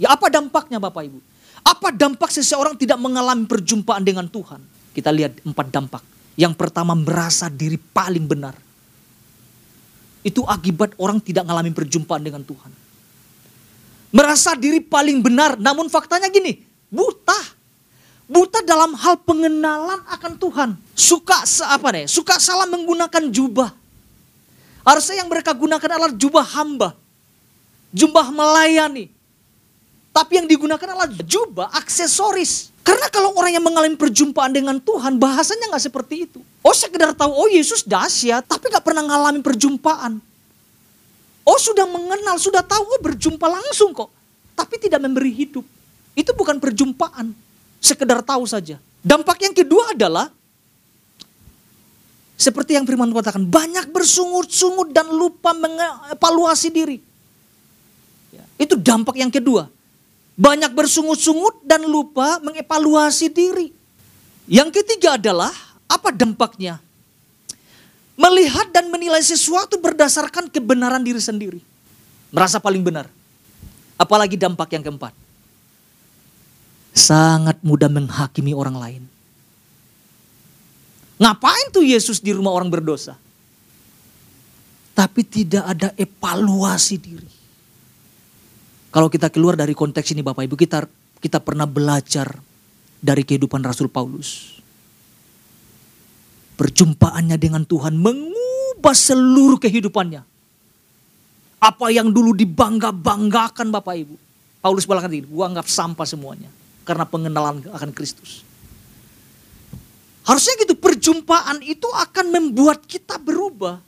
Ya 0.00 0.16
apa 0.16 0.32
dampaknya 0.32 0.80
Bapak 0.80 1.12
Ibu? 1.12 1.20
Apa 1.60 1.92
dampak 1.92 2.32
seseorang 2.32 2.72
tidak 2.80 2.96
mengalami 2.96 3.44
perjumpaan 3.44 4.00
dengan 4.00 4.24
Tuhan? 4.32 4.64
Kita 4.96 5.12
lihat 5.12 5.44
empat 5.44 5.68
dampak. 5.68 6.11
Yang 6.34 6.54
pertama 6.56 6.96
merasa 6.96 7.52
diri 7.52 7.76
paling 7.76 8.24
benar. 8.24 8.56
Itu 10.22 10.46
akibat 10.46 10.96
orang 10.96 11.18
tidak 11.20 11.44
mengalami 11.44 11.74
perjumpaan 11.74 12.22
dengan 12.22 12.40
Tuhan. 12.46 12.72
Merasa 14.12 14.56
diri 14.56 14.80
paling 14.80 15.24
benar, 15.24 15.56
namun 15.56 15.88
faktanya 15.88 16.28
gini, 16.28 16.60
buta. 16.92 17.60
Buta 18.32 18.64
dalam 18.64 18.96
hal 18.96 19.20
pengenalan 19.20 20.00
akan 20.08 20.32
Tuhan. 20.40 20.70
Suka 20.96 21.44
apa 21.68 21.88
deh? 21.92 22.04
Suka 22.08 22.40
salah 22.40 22.64
menggunakan 22.64 23.28
jubah. 23.28 23.76
Harusnya 24.88 25.20
yang 25.20 25.28
mereka 25.28 25.52
gunakan 25.52 25.90
adalah 26.00 26.12
jubah 26.16 26.44
hamba. 26.56 26.96
Jubah 27.92 28.32
melayani. 28.32 29.12
Tapi 30.16 30.32
yang 30.40 30.48
digunakan 30.48 30.86
adalah 30.96 31.12
jubah 31.12 31.76
aksesoris. 31.76 32.71
Karena 32.82 33.06
kalau 33.14 33.30
orang 33.38 33.54
yang 33.54 33.62
mengalami 33.62 33.94
perjumpaan 33.94 34.50
dengan 34.50 34.82
Tuhan, 34.82 35.14
bahasanya 35.16 35.70
nggak 35.70 35.84
seperti 35.86 36.26
itu. 36.26 36.42
Oh 36.66 36.74
sekedar 36.74 37.14
tahu, 37.14 37.30
oh 37.30 37.48
Yesus 37.50 37.86
dahsyat, 37.86 38.42
tapi 38.42 38.70
nggak 38.70 38.82
pernah 38.82 39.06
ngalamin 39.06 39.42
perjumpaan. 39.42 40.18
Oh 41.42 41.58
sudah 41.58 41.86
mengenal, 41.86 42.38
sudah 42.42 42.62
tahu, 42.62 42.82
oh 42.82 43.00
berjumpa 43.02 43.46
langsung 43.46 43.94
kok. 43.94 44.10
Tapi 44.58 44.82
tidak 44.82 45.02
memberi 45.02 45.30
hidup. 45.30 45.62
Itu 46.18 46.34
bukan 46.34 46.58
perjumpaan, 46.58 47.34
sekedar 47.78 48.22
tahu 48.22 48.46
saja. 48.50 48.78
Dampak 49.02 49.42
yang 49.42 49.54
kedua 49.54 49.94
adalah 49.94 50.30
seperti 52.38 52.74
yang 52.74 52.82
firman 52.82 53.14
katakan, 53.14 53.46
banyak 53.46 53.94
bersungut-sungut 53.94 54.90
dan 54.90 55.06
lupa 55.06 55.54
mengevaluasi 55.54 56.68
diri. 56.74 56.98
Ya, 58.34 58.42
itu 58.58 58.74
dampak 58.74 59.14
yang 59.14 59.30
kedua. 59.30 59.70
Banyak 60.32 60.72
bersungut-sungut 60.72 61.60
dan 61.64 61.84
lupa 61.84 62.40
mengevaluasi 62.40 63.28
diri. 63.28 63.68
Yang 64.48 64.80
ketiga 64.80 65.20
adalah 65.20 65.52
apa 65.84 66.08
dampaknya? 66.08 66.80
Melihat 68.16 68.72
dan 68.72 68.88
menilai 68.88 69.20
sesuatu 69.20 69.76
berdasarkan 69.76 70.48
kebenaran 70.48 71.04
diri 71.04 71.20
sendiri. 71.20 71.60
Merasa 72.32 72.56
paling 72.56 72.80
benar. 72.80 73.08
Apalagi 74.00 74.40
dampak 74.40 74.72
yang 74.72 74.84
keempat. 74.84 75.12
Sangat 76.92 77.60
mudah 77.60 77.88
menghakimi 77.88 78.52
orang 78.56 78.76
lain. 78.76 79.02
Ngapain 81.20 81.70
tuh 81.72 81.84
Yesus 81.84 82.18
di 82.18 82.32
rumah 82.32 82.52
orang 82.52 82.72
berdosa? 82.72 83.16
Tapi 84.92 85.22
tidak 85.24 85.64
ada 85.64 85.88
evaluasi 85.96 86.96
diri. 87.00 87.41
Kalau 88.92 89.08
kita 89.08 89.32
keluar 89.32 89.56
dari 89.56 89.72
konteks 89.72 90.12
ini 90.12 90.20
Bapak 90.20 90.44
Ibu, 90.44 90.54
kita 90.60 90.84
kita 91.16 91.40
pernah 91.40 91.64
belajar 91.64 92.28
dari 93.00 93.24
kehidupan 93.24 93.64
Rasul 93.64 93.88
Paulus. 93.88 94.60
Perjumpaannya 96.60 97.40
dengan 97.40 97.64
Tuhan 97.64 97.96
mengubah 97.96 98.92
seluruh 98.92 99.56
kehidupannya. 99.56 100.20
Apa 101.62 101.88
yang 101.88 102.12
dulu 102.12 102.36
dibangga-banggakan 102.36 103.72
Bapak 103.72 103.94
Ibu. 103.96 104.14
Paulus 104.60 104.84
bilang 104.84 105.08
ini, 105.08 105.24
gua 105.24 105.48
anggap 105.48 105.66
sampah 105.66 106.04
semuanya. 106.04 106.52
Karena 106.84 107.08
pengenalan 107.08 107.64
akan 107.72 107.90
Kristus. 107.96 108.44
Harusnya 110.22 110.54
gitu, 110.60 110.76
perjumpaan 110.76 111.64
itu 111.64 111.88
akan 111.88 112.30
membuat 112.30 112.84
kita 112.84 113.16
berubah. 113.18 113.80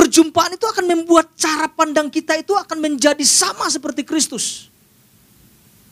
Perjumpaan 0.00 0.56
itu 0.56 0.64
akan 0.64 0.84
membuat 0.88 1.36
cara 1.36 1.68
pandang 1.68 2.08
kita 2.08 2.32
itu 2.40 2.56
akan 2.56 2.80
menjadi 2.80 3.20
sama 3.20 3.68
seperti 3.68 4.00
Kristus. 4.00 4.72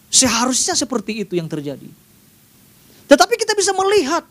Seharusnya 0.08 0.72
seperti 0.72 1.20
itu 1.20 1.36
yang 1.36 1.44
terjadi. 1.44 1.84
Tetapi 3.04 3.34
kita 3.36 3.52
bisa 3.52 3.76
melihat 3.76 4.24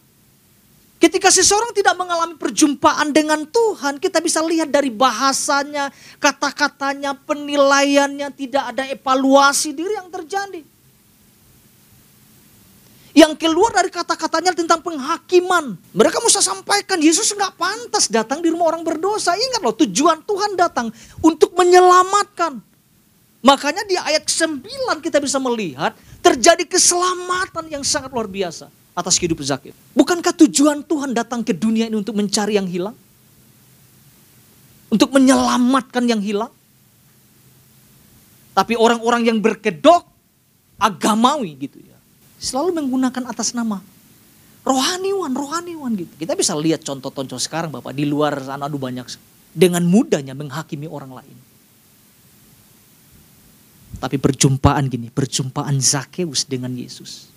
Ketika 0.97 1.29
seseorang 1.29 1.77
tidak 1.77 1.93
mengalami 1.93 2.33
perjumpaan 2.41 3.13
dengan 3.13 3.45
Tuhan, 3.45 4.01
kita 4.01 4.17
bisa 4.17 4.41
lihat 4.41 4.73
dari 4.73 4.89
bahasanya, 4.89 5.93
kata-katanya, 6.17 7.13
penilaiannya, 7.13 8.33
tidak 8.33 8.73
ada 8.73 8.81
evaluasi 8.89 9.77
diri 9.77 9.93
yang 9.93 10.09
terjadi 10.09 10.65
yang 13.17 13.33
keluar 13.33 13.73
dari 13.73 13.89
kata-katanya 13.89 14.53
tentang 14.53 14.77
penghakiman. 14.85 15.73
Mereka 15.97 16.21
Musa 16.21 16.37
sampaikan, 16.37 17.01
Yesus 17.01 17.33
nggak 17.33 17.57
pantas 17.57 18.13
datang 18.13 18.45
di 18.45 18.53
rumah 18.53 18.69
orang 18.69 18.85
berdosa. 18.85 19.33
Ingat 19.33 19.65
loh, 19.65 19.73
tujuan 19.73 20.21
Tuhan 20.21 20.53
datang 20.53 20.93
untuk 21.25 21.57
menyelamatkan. 21.57 22.61
Makanya 23.41 23.89
di 23.89 23.97
ayat 23.97 24.21
9 24.29 25.01
kita 25.01 25.17
bisa 25.17 25.41
melihat 25.41 25.97
terjadi 26.21 26.61
keselamatan 26.69 27.73
yang 27.73 27.81
sangat 27.81 28.13
luar 28.13 28.29
biasa 28.29 28.69
atas 28.93 29.17
kehidupan 29.17 29.45
Zakir. 29.49 29.73
Bukankah 29.97 30.37
tujuan 30.45 30.85
Tuhan 30.85 31.17
datang 31.17 31.41
ke 31.41 31.57
dunia 31.57 31.89
ini 31.89 31.97
untuk 31.97 32.13
mencari 32.13 32.53
yang 32.53 32.69
hilang? 32.69 32.93
Untuk 34.93 35.09
menyelamatkan 35.09 36.05
yang 36.05 36.21
hilang? 36.21 36.53
Tapi 38.53 38.77
orang-orang 38.77 39.25
yang 39.25 39.37
berkedok 39.41 40.05
agamawi 40.77 41.57
gitu 41.57 41.81
ya 41.81 41.86
selalu 42.37 42.81
menggunakan 42.81 43.29
atas 43.29 43.53
nama 43.57 43.81
rohaniwan, 44.67 45.31
rohaniwan 45.31 45.91
gitu. 45.95 46.13
Kita 46.19 46.35
bisa 46.35 46.53
lihat 46.59 46.83
contoh-contoh 46.83 47.39
sekarang 47.39 47.71
Bapak 47.71 47.95
di 47.95 48.03
luar 48.03 48.37
sana 48.43 48.67
aduh 48.67 48.79
banyak 48.79 49.07
dengan 49.55 49.81
mudahnya 49.87 50.35
menghakimi 50.35 50.85
orang 50.85 51.23
lain. 51.23 51.37
Tapi 53.97 54.21
perjumpaan 54.21 54.85
gini, 54.91 55.09
perjumpaan 55.09 55.81
Zakheus 55.81 56.45
dengan 56.45 56.69
Yesus 56.77 57.33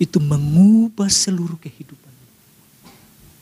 itu 0.00 0.18
mengubah 0.18 1.06
seluruh 1.06 1.60
kehidupan. 1.60 2.10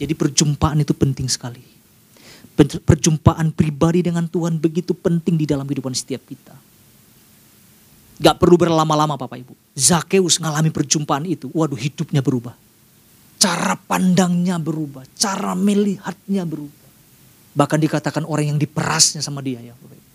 Jadi 0.03 0.13
perjumpaan 0.13 0.83
itu 0.83 0.93
penting 0.93 1.31
sekali. 1.31 1.63
Perjumpaan 2.59 3.55
pribadi 3.55 4.03
dengan 4.03 4.27
Tuhan 4.27 4.59
begitu 4.59 4.91
penting 4.91 5.39
di 5.39 5.47
dalam 5.47 5.63
kehidupan 5.63 5.95
setiap 5.95 6.27
kita. 6.27 6.68
Gak 8.19 8.37
perlu 8.43 8.59
berlama-lama 8.59 9.15
Bapak 9.15 9.39
Ibu. 9.39 9.55
Zakheus 9.79 10.43
ngalami 10.43 10.75
perjumpaan 10.75 11.23
itu. 11.23 11.47
Waduh 11.55 11.79
hidupnya 11.79 12.19
berubah. 12.19 12.55
Cara 13.39 13.79
pandangnya 13.79 14.59
berubah. 14.59 15.07
Cara 15.15 15.55
melihatnya 15.55 16.43
berubah. 16.43 16.89
Bahkan 17.55 17.79
dikatakan 17.79 18.23
orang 18.27 18.55
yang 18.55 18.59
diperasnya 18.59 19.23
sama 19.23 19.39
dia 19.39 19.63
ya 19.63 19.75
Bapak 19.79 19.95
Ibu. 19.95 20.07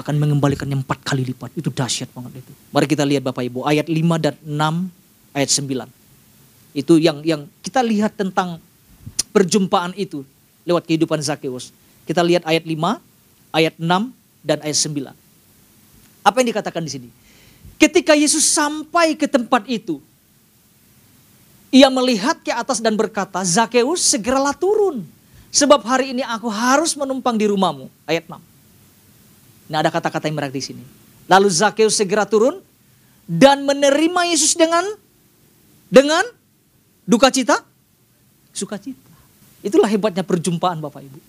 Akan 0.00 0.14
mengembalikannya 0.16 0.80
empat 0.80 1.04
kali 1.04 1.28
lipat. 1.28 1.52
Itu 1.52 1.68
dahsyat 1.68 2.08
banget 2.16 2.40
itu. 2.40 2.52
Mari 2.72 2.88
kita 2.88 3.04
lihat 3.04 3.20
Bapak 3.28 3.44
Ibu. 3.44 3.68
Ayat 3.68 3.92
5 3.92 4.24
dan 4.24 4.34
6 4.40 5.36
ayat 5.36 5.50
9. 5.52 5.84
Itu 6.72 6.96
yang 6.96 7.20
yang 7.26 7.44
kita 7.60 7.84
lihat 7.84 8.16
tentang 8.16 8.62
perjumpaan 9.36 9.92
itu 10.00 10.24
lewat 10.64 10.86
kehidupan 10.86 11.20
Zakheus. 11.20 11.74
Kita 12.06 12.22
lihat 12.24 12.42
ayat 12.46 12.66
5, 12.66 12.98
ayat 13.54 13.74
6 13.78 14.10
dan 14.42 14.58
ayat 14.64 14.78
9. 14.78 15.12
Apa 16.20 16.36
yang 16.42 16.48
dikatakan 16.54 16.82
di 16.84 16.90
sini? 16.90 17.08
Ketika 17.80 18.12
Yesus 18.12 18.44
sampai 18.44 19.16
ke 19.16 19.24
tempat 19.24 19.64
itu, 19.64 20.04
ia 21.72 21.88
melihat 21.88 22.36
ke 22.44 22.52
atas 22.52 22.76
dan 22.76 22.92
berkata, 22.92 23.40
Zakheus 23.40 24.04
segeralah 24.04 24.52
turun. 24.52 25.00
Sebab 25.48 25.80
hari 25.88 26.12
ini 26.12 26.20
aku 26.20 26.52
harus 26.52 26.92
menumpang 26.92 27.40
di 27.40 27.48
rumahmu. 27.48 27.88
Ayat 28.04 28.28
6. 28.28 28.36
Nah 29.72 29.78
ada 29.80 29.88
kata-kata 29.88 30.28
yang 30.28 30.36
menarik 30.36 30.54
di 30.54 30.60
sini. 30.60 30.84
Lalu 31.24 31.48
Zakheus 31.48 31.96
segera 31.96 32.28
turun 32.28 32.60
dan 33.24 33.64
menerima 33.64 34.28
Yesus 34.28 34.52
dengan 34.58 34.82
dengan 35.88 36.22
duka 37.08 37.32
cita, 37.32 37.64
sukacita. 38.52 39.10
Itulah 39.64 39.88
hebatnya 39.88 40.26
perjumpaan 40.26 40.82
Bapak 40.84 41.00
Ibu. 41.00 41.20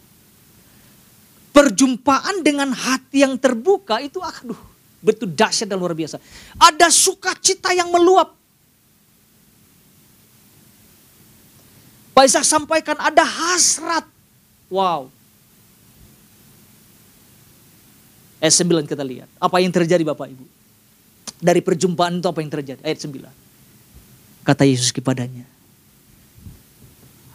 Perjumpaan 1.55 2.43
dengan 2.43 2.75
hati 2.75 3.23
yang 3.23 3.37
terbuka 3.39 4.01
itu 4.01 4.19
aduh 4.19 4.70
Betul 5.01 5.33
dahsyat 5.33 5.65
dan 5.65 5.81
luar 5.81 5.97
biasa. 5.97 6.21
Ada 6.61 6.93
sukacita 6.93 7.73
yang 7.73 7.89
meluap. 7.89 8.37
Pak 12.13 12.29
sampaikan 12.45 12.93
ada 13.01 13.25
hasrat. 13.25 14.05
Wow. 14.69 15.09
Ayat 18.37 18.53
9 18.61 18.85
kita 18.85 19.01
lihat. 19.01 19.29
Apa 19.41 19.57
yang 19.61 19.73
terjadi 19.73 20.01
Bapak 20.05 20.29
Ibu? 20.29 20.45
Dari 21.41 21.61
perjumpaan 21.65 22.21
itu 22.21 22.29
apa 22.29 22.39
yang 22.41 22.53
terjadi? 22.53 22.81
Ayat 22.85 23.01
9. 23.01 23.25
Kata 24.45 24.63
Yesus 24.65 24.93
kepadanya. 24.93 25.45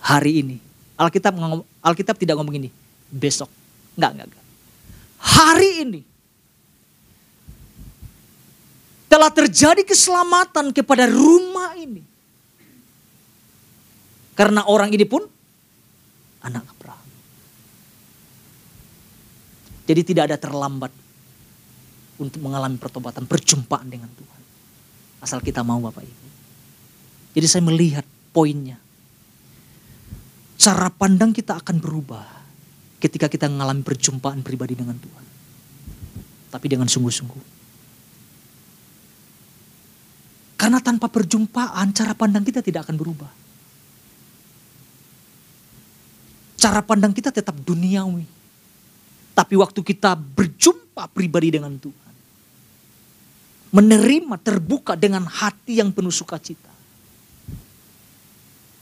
Hari 0.06 0.42
ini. 0.42 0.56
Alkitab, 0.94 1.34
Alkitab 1.82 2.14
tidak 2.18 2.38
ngomong 2.38 2.58
ini. 2.58 2.70
Besok. 3.10 3.50
Enggak, 3.98 4.10
enggak, 4.18 4.26
enggak. 4.30 4.44
Hari 5.18 5.70
ini 5.82 6.00
telah 9.06 9.30
terjadi 9.30 9.82
keselamatan 9.86 10.74
kepada 10.74 11.06
rumah 11.06 11.74
ini. 11.78 12.02
Karena 14.36 14.68
orang 14.68 14.92
ini 14.92 15.06
pun 15.08 15.24
anak 16.44 16.68
Abraham. 16.76 17.08
Jadi 19.86 20.00
tidak 20.02 20.28
ada 20.28 20.36
terlambat 20.36 20.92
untuk 22.20 22.40
mengalami 22.42 22.76
pertobatan, 22.76 23.24
perjumpaan 23.24 23.88
dengan 23.88 24.10
Tuhan. 24.12 24.42
Asal 25.24 25.40
kita 25.40 25.64
mau 25.64 25.80
Bapak 25.80 26.04
Ibu. 26.04 26.26
Jadi 27.38 27.46
saya 27.48 27.62
melihat 27.64 28.04
poinnya. 28.34 28.76
Cara 30.56 30.90
pandang 30.90 31.30
kita 31.32 31.56
akan 31.60 31.76
berubah 31.80 32.26
ketika 33.00 33.30
kita 33.30 33.46
mengalami 33.46 33.84
perjumpaan 33.84 34.40
pribadi 34.40 34.74
dengan 34.76 34.96
Tuhan. 34.98 35.24
Tapi 36.52 36.66
dengan 36.66 36.88
sungguh-sungguh. 36.88 37.55
Karena 40.66 40.82
tanpa 40.82 41.06
perjumpaan 41.06 41.94
cara 41.94 42.10
pandang 42.18 42.42
kita 42.42 42.58
tidak 42.58 42.90
akan 42.90 42.98
berubah. 42.98 43.30
Cara 46.58 46.82
pandang 46.82 47.14
kita 47.14 47.30
tetap 47.30 47.54
duniawi. 47.54 48.26
Tapi 49.30 49.54
waktu 49.54 49.78
kita 49.78 50.18
berjumpa 50.18 51.06
pribadi 51.14 51.54
dengan 51.54 51.70
Tuhan. 51.78 52.14
Menerima 53.78 54.34
terbuka 54.42 54.98
dengan 54.98 55.30
hati 55.30 55.78
yang 55.78 55.94
penuh 55.94 56.10
sukacita. 56.10 56.74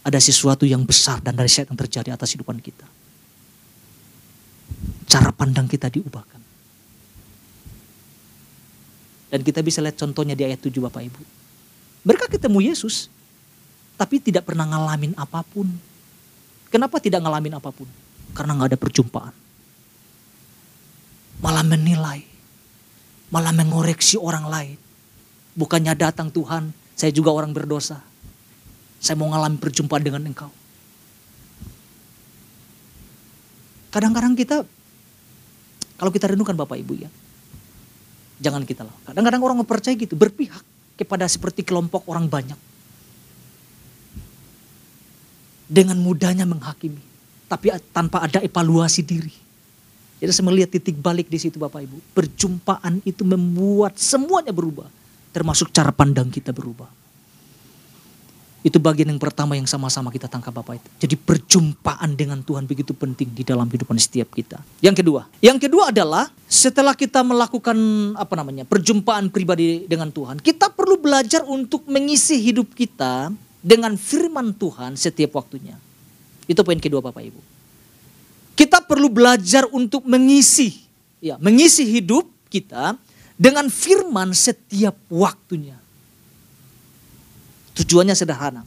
Ada 0.09 0.25
sesuatu 0.25 0.65
yang 0.65 0.89
besar 0.89 1.21
dan 1.21 1.37
dari 1.37 1.53
yang 1.53 1.77
terjadi 1.77 2.17
atas 2.17 2.33
kehidupan 2.33 2.65
kita. 2.65 2.89
Cara 5.05 5.37
pandang 5.37 5.69
kita 5.69 5.93
diubahkan. 5.93 6.41
Dan 9.29 9.41
kita 9.45 9.61
bisa 9.61 9.85
lihat 9.85 10.01
contohnya 10.01 10.33
di 10.33 10.49
ayat 10.49 10.65
7 10.65 10.81
Bapak 10.81 11.05
Ibu. 11.13 11.44
Mereka 12.05 12.29
ketemu 12.29 12.61
Yesus. 12.73 13.09
tapi 13.95 14.19
tidak 14.19 14.51
pernah 14.51 14.67
ngalamin 14.67 15.15
apa 15.15 15.41
pun. 15.47 15.71
Kenapa 16.71 16.99
tidak 16.99 17.23
ngalamin 17.23 17.55
apa 17.63 17.71
pun? 17.71 17.87
Karena 18.35 18.59
nggak 18.59 18.75
ada 18.75 18.79
perjumpaan. 18.79 19.35
Malah 21.39 21.63
menilai, 21.63 22.27
malah 23.31 23.55
mengoreksi 23.55 24.19
orang 24.19 24.51
lain. 24.51 24.79
Bukannya 25.55 25.95
datang 25.95 26.35
Tuhan, 26.35 26.75
saya 26.99 27.15
juga 27.15 27.31
orang 27.31 27.55
berdosa. 27.55 28.03
Saya 28.99 29.15
mau 29.15 29.31
ngalamin 29.31 29.63
perjumpaan 29.63 30.03
dengan 30.03 30.27
engkau. 30.27 30.51
Kadang-kadang 33.95 34.35
kita, 34.35 34.67
kalau 35.95 36.11
kita 36.11 36.27
renungkan 36.35 36.59
Bapak 36.59 36.75
Ibu 36.83 36.99
ya, 36.99 37.11
jangan 38.43 38.67
kita 38.67 38.83
lah. 38.83 38.97
Kadang-kadang 39.07 39.39
orang 39.39 39.63
percaya 39.63 39.95
gitu, 39.95 40.19
berpihak 40.19 40.74
kepada 40.95 41.27
seperti 41.27 41.67
kelompok 41.67 42.07
orang 42.07 42.31
banyak 42.31 42.59
dengan 45.65 45.99
mudahnya 45.99 46.45
menghakimi, 46.47 47.01
tapi 47.51 47.73
tanpa 47.91 48.23
ada 48.23 48.39
evaluasi 48.45 49.03
diri. 49.03 49.35
Jadi 50.23 50.31
saya 50.31 50.47
melihat 50.47 50.71
titik 50.73 50.97
balik 50.97 51.27
di 51.29 51.37
situ 51.37 51.59
Bapak 51.59 51.85
Ibu. 51.85 51.99
Perjumpaan 52.15 53.03
itu 53.03 53.27
membuat 53.27 53.99
semuanya 53.99 54.55
berubah, 54.55 54.89
termasuk 55.35 55.75
cara 55.75 55.91
pandang 55.91 56.31
kita 56.31 56.55
berubah. 56.55 57.04
Itu 58.65 58.81
bagian 58.81 59.13
yang 59.13 59.21
pertama 59.21 59.53
yang 59.61 59.69
sama-sama 59.69 60.09
kita 60.09 60.25
tangkap 60.25 60.49
Bapak 60.49 60.81
itu. 60.81 60.89
Jadi 61.05 61.21
perjumpaan 61.21 62.17
dengan 62.17 62.41
Tuhan 62.41 62.65
begitu 62.65 62.97
penting 62.97 63.29
di 63.37 63.45
dalam 63.45 63.69
kehidupan 63.69 64.01
setiap 64.01 64.33
kita. 64.33 64.57
Yang 64.81 65.05
kedua, 65.05 65.29
yang 65.45 65.61
kedua 65.61 65.93
adalah 65.93 66.33
setelah 66.49 66.97
kita 66.97 67.21
melakukan 67.21 67.77
apa 68.17 68.33
namanya 68.33 68.65
perjumpaan 68.65 69.29
pribadi 69.29 69.85
dengan 69.85 70.09
Tuhan, 70.09 70.41
kita 70.41 70.73
perlu 70.73 70.97
belajar 70.97 71.45
untuk 71.45 71.85
mengisi 71.93 72.41
hidup 72.41 72.73
kita 72.73 73.29
dengan 73.61 74.01
firman 74.01 74.57
Tuhan 74.57 74.97
setiap 74.97 75.37
waktunya. 75.37 75.77
Itu 76.49 76.65
poin 76.65 76.81
kedua 76.81 77.05
Bapak 77.05 77.21
Ibu. 77.21 77.41
Kita 78.57 78.81
perlu 78.81 79.13
belajar 79.13 79.69
untuk 79.77 80.09
mengisi 80.09 80.89
ya, 81.21 81.37
mengisi 81.37 81.85
hidup 81.85 82.25
kita 82.49 82.97
dengan 83.37 83.69
firman 83.69 84.33
setiap 84.33 84.97
waktunya. 85.13 85.84
Tujuannya 87.75 88.15
sederhana. 88.15 88.63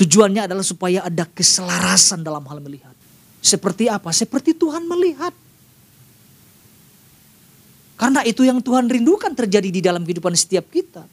Tujuannya 0.00 0.48
adalah 0.48 0.64
supaya 0.64 1.04
ada 1.04 1.28
keselarasan 1.28 2.24
dalam 2.24 2.40
hal 2.48 2.64
melihat. 2.64 2.96
Seperti 3.44 3.92
apa? 3.92 4.08
Seperti 4.12 4.56
Tuhan 4.56 4.88
melihat. 4.88 5.36
Karena 8.00 8.24
itu 8.24 8.40
yang 8.48 8.64
Tuhan 8.64 8.88
rindukan 8.88 9.36
terjadi 9.36 9.68
di 9.68 9.80
dalam 9.84 10.00
kehidupan 10.08 10.32
setiap 10.32 10.72
kita. 10.72 11.04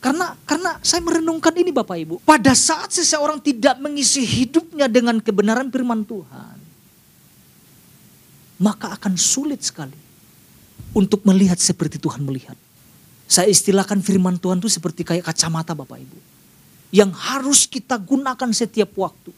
Karena 0.00 0.32
karena 0.48 0.80
saya 0.80 1.04
merenungkan 1.04 1.52
ini 1.52 1.68
Bapak 1.74 1.96
Ibu. 1.98 2.14
Pada 2.24 2.56
saat 2.56 2.88
seseorang 2.88 3.42
tidak 3.44 3.76
mengisi 3.82 4.24
hidupnya 4.24 4.88
dengan 4.88 5.20
kebenaran 5.20 5.68
firman 5.68 6.08
Tuhan. 6.08 6.56
Maka 8.64 8.96
akan 8.96 9.14
sulit 9.20 9.60
sekali 9.60 9.98
untuk 10.96 11.20
melihat 11.28 11.60
seperti 11.60 12.00
Tuhan 12.00 12.24
melihat. 12.24 12.56
Saya 13.28 13.52
istilahkan 13.52 14.00
firman 14.00 14.40
Tuhan 14.40 14.56
itu 14.56 14.72
seperti 14.72 15.04
kayak 15.04 15.28
kacamata 15.28 15.76
Bapak 15.76 16.00
Ibu. 16.00 16.18
Yang 16.88 17.12
harus 17.20 17.68
kita 17.68 18.00
gunakan 18.00 18.48
setiap 18.56 18.88
waktu. 18.96 19.30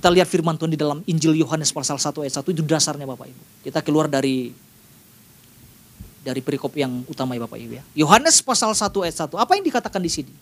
Kita 0.00 0.08
lihat 0.08 0.24
firman 0.24 0.56
Tuhan 0.56 0.72
di 0.72 0.80
dalam 0.80 1.04
Injil 1.04 1.36
Yohanes 1.36 1.68
pasal 1.68 2.00
1 2.00 2.24
ayat 2.24 2.34
1 2.40 2.54
itu 2.56 2.62
dasarnya 2.64 3.04
Bapak 3.04 3.28
Ibu. 3.28 3.42
Kita 3.68 3.84
keluar 3.84 4.08
dari 4.08 4.56
dari 6.24 6.40
perikop 6.44 6.72
yang 6.76 7.04
utama 7.08 7.36
ya 7.36 7.44
Bapak 7.44 7.58
Ibu 7.60 7.72
ya. 7.76 7.84
Yohanes 8.06 8.40
pasal 8.40 8.72
1 8.72 8.88
ayat 9.04 9.16
1. 9.28 9.36
Apa 9.36 9.52
yang 9.60 9.64
dikatakan 9.68 10.00
di 10.00 10.08
sini? 10.12 10.32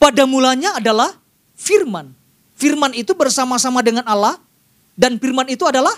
Pada 0.00 0.24
mulanya 0.26 0.76
adalah 0.76 1.12
firman. 1.56 2.12
Firman 2.56 2.92
itu 2.96 3.12
bersama-sama 3.12 3.80
dengan 3.80 4.04
Allah 4.08 4.40
dan 4.96 5.16
firman 5.16 5.48
itu 5.48 5.64
adalah 5.64 5.94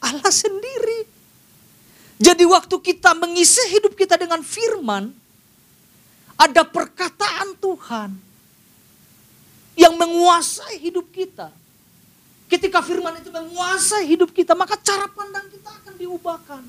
Allah 0.00 0.32
sendiri. 0.32 0.95
Jadi 2.16 2.48
waktu 2.48 2.76
kita 2.80 3.12
mengisi 3.12 3.60
hidup 3.76 3.92
kita 3.92 4.16
dengan 4.16 4.40
firman, 4.40 5.12
ada 6.36 6.64
perkataan 6.64 7.56
Tuhan 7.60 8.10
yang 9.76 9.92
menguasai 9.96 10.80
hidup 10.80 11.12
kita. 11.12 11.52
Ketika 12.46 12.80
firman 12.80 13.20
itu 13.20 13.28
menguasai 13.28 14.06
hidup 14.08 14.32
kita, 14.32 14.56
maka 14.56 14.80
cara 14.80 15.10
pandang 15.12 15.44
kita 15.52 15.68
akan 15.68 15.94
diubahkan. 15.98 16.62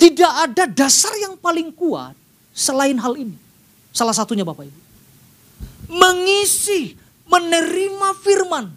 Tidak 0.00 0.32
ada 0.48 0.64
dasar 0.64 1.12
yang 1.20 1.36
paling 1.36 1.70
kuat 1.70 2.16
selain 2.56 2.96
hal 2.96 3.14
ini. 3.20 3.36
Salah 3.92 4.16
satunya 4.16 4.42
Bapak 4.42 4.66
Ibu. 4.66 4.80
Mengisi, 5.90 6.96
menerima 7.28 8.08
firman. 8.18 8.72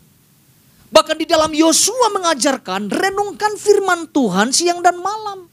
Bahkan 0.94 1.18
di 1.18 1.26
dalam 1.26 1.50
Yosua 1.56 2.14
mengajarkan, 2.14 2.92
renungkan 2.92 3.58
firman 3.58 4.06
Tuhan 4.12 4.54
siang 4.54 4.84
dan 4.84 5.00
malam. 5.00 5.53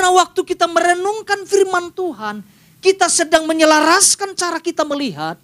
Karena 0.00 0.16
waktu 0.16 0.40
kita 0.48 0.64
merenungkan 0.64 1.44
firman 1.44 1.92
Tuhan, 1.92 2.40
kita 2.80 3.04
sedang 3.12 3.44
menyelaraskan 3.44 4.32
cara 4.32 4.56
kita 4.56 4.80
melihat 4.80 5.36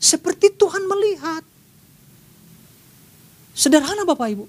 seperti 0.00 0.48
Tuhan 0.48 0.80
melihat. 0.88 1.44
Sederhana 3.52 4.08
Bapak 4.08 4.32
Ibu. 4.32 4.48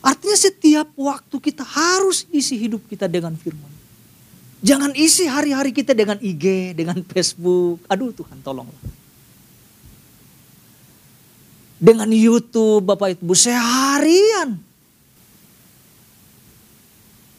Artinya 0.00 0.32
setiap 0.32 0.88
waktu 0.96 1.36
kita 1.36 1.60
harus 1.60 2.24
isi 2.32 2.56
hidup 2.56 2.80
kita 2.88 3.04
dengan 3.04 3.36
firman. 3.36 3.68
Jangan 4.64 4.96
isi 4.96 5.28
hari-hari 5.28 5.76
kita 5.76 5.92
dengan 5.92 6.16
IG, 6.24 6.72
dengan 6.72 6.96
Facebook. 7.04 7.84
Aduh 7.84 8.16
Tuhan 8.16 8.40
tolonglah. 8.40 8.80
Dengan 11.76 12.08
YouTube 12.08 12.88
Bapak 12.88 13.20
Ibu 13.20 13.36
seharian. 13.36 14.67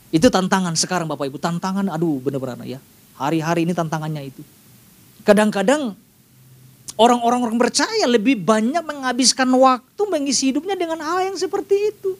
Itu 0.09 0.33
tantangan 0.33 0.73
sekarang 0.73 1.05
Bapak 1.05 1.29
Ibu. 1.29 1.37
Tantangan 1.37 1.85
aduh 1.89 2.17
benar-benar 2.21 2.65
ya. 2.65 2.81
Hari-hari 3.17 3.69
ini 3.69 3.77
tantangannya 3.77 4.33
itu. 4.33 4.41
Kadang-kadang 5.21 5.93
orang-orang 6.97 7.41
orang 7.45 7.57
percaya 7.61 8.05
lebih 8.09 8.41
banyak 8.41 8.81
menghabiskan 8.81 9.47
waktu 9.53 10.01
mengisi 10.09 10.49
hidupnya 10.49 10.73
dengan 10.73 10.99
hal 11.05 11.29
yang 11.29 11.37
seperti 11.37 11.93
itu. 11.93 12.17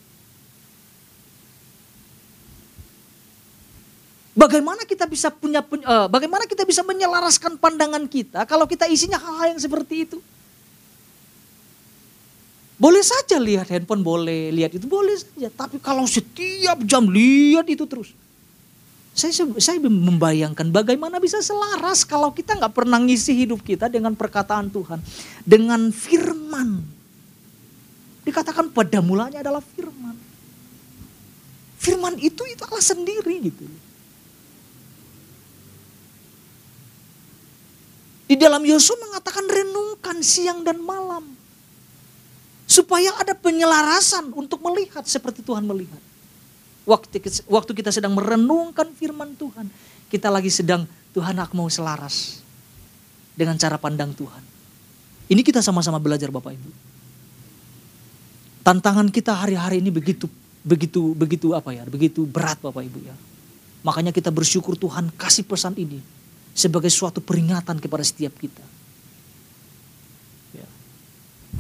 Bagaimana 4.40 4.88
kita 4.88 5.04
bisa 5.04 5.28
punya 5.34 5.60
uh, 5.60 6.08
bagaimana 6.08 6.48
kita 6.48 6.64
bisa 6.64 6.80
menyelaraskan 6.86 7.60
pandangan 7.60 8.08
kita 8.08 8.48
kalau 8.48 8.64
kita 8.64 8.88
isinya 8.88 9.20
hal-hal 9.20 9.52
yang 9.52 9.60
seperti 9.60 10.08
itu? 10.08 10.24
Boleh 12.80 13.04
saja 13.04 13.36
lihat 13.36 13.68
handphone, 13.68 14.00
boleh 14.00 14.56
lihat 14.56 14.72
itu 14.72 14.88
boleh 14.88 15.20
saja. 15.20 15.52
Tapi 15.52 15.84
kalau 15.84 16.08
setiap 16.08 16.80
jam 16.88 17.12
lihat 17.12 17.68
itu 17.68 17.84
terus, 17.84 18.16
saya 19.12 19.36
saya 19.60 19.84
membayangkan 19.84 20.72
bagaimana 20.72 21.20
bisa 21.20 21.44
selaras 21.44 22.08
kalau 22.08 22.32
kita 22.32 22.56
nggak 22.56 22.72
pernah 22.72 22.96
ngisi 23.04 23.36
hidup 23.36 23.60
kita 23.68 23.92
dengan 23.92 24.16
perkataan 24.16 24.72
Tuhan, 24.72 25.04
dengan 25.44 25.92
firman. 25.92 26.80
Dikatakan 28.24 28.72
pada 28.72 29.04
mulanya 29.04 29.44
adalah 29.44 29.60
firman. 29.60 30.16
Firman 31.84 32.16
itu 32.16 32.48
itu 32.48 32.64
Allah 32.64 32.84
sendiri 32.84 33.36
gitu. 33.44 33.68
Di 38.30 38.40
dalam 38.40 38.64
Yosua 38.64 38.96
mengatakan 39.04 39.44
renungkan 39.44 40.24
siang 40.24 40.64
dan 40.64 40.80
malam. 40.80 41.39
Supaya 42.70 43.18
ada 43.18 43.34
penyelarasan 43.34 44.30
untuk 44.38 44.62
melihat 44.62 45.02
seperti 45.10 45.42
Tuhan 45.42 45.66
melihat. 45.66 45.98
Waktu, 46.86 47.72
kita 47.74 47.90
sedang 47.90 48.14
merenungkan 48.14 48.94
firman 48.94 49.34
Tuhan. 49.34 49.66
Kita 50.10 50.30
lagi 50.30 50.54
sedang, 50.54 50.86
Tuhan 51.14 51.38
aku 51.42 51.58
mau 51.58 51.70
selaras. 51.70 52.46
Dengan 53.34 53.58
cara 53.58 53.82
pandang 53.82 54.14
Tuhan. 54.14 54.44
Ini 55.30 55.42
kita 55.42 55.66
sama-sama 55.66 55.98
belajar 55.98 56.30
Bapak 56.30 56.54
Ibu. 56.54 56.70
Tantangan 58.62 59.10
kita 59.10 59.34
hari-hari 59.34 59.82
ini 59.82 59.90
begitu 59.90 60.30
begitu 60.60 61.16
begitu 61.16 61.56
apa 61.56 61.72
ya 61.72 61.88
begitu 61.88 62.28
berat 62.28 62.60
Bapak 62.60 62.84
Ibu 62.84 63.00
ya 63.08 63.16
makanya 63.80 64.12
kita 64.12 64.28
bersyukur 64.28 64.76
Tuhan 64.76 65.08
kasih 65.16 65.48
pesan 65.48 65.72
ini 65.80 66.04
sebagai 66.52 66.92
suatu 66.92 67.24
peringatan 67.24 67.80
kepada 67.80 68.04
setiap 68.04 68.36
kita. 68.36 68.64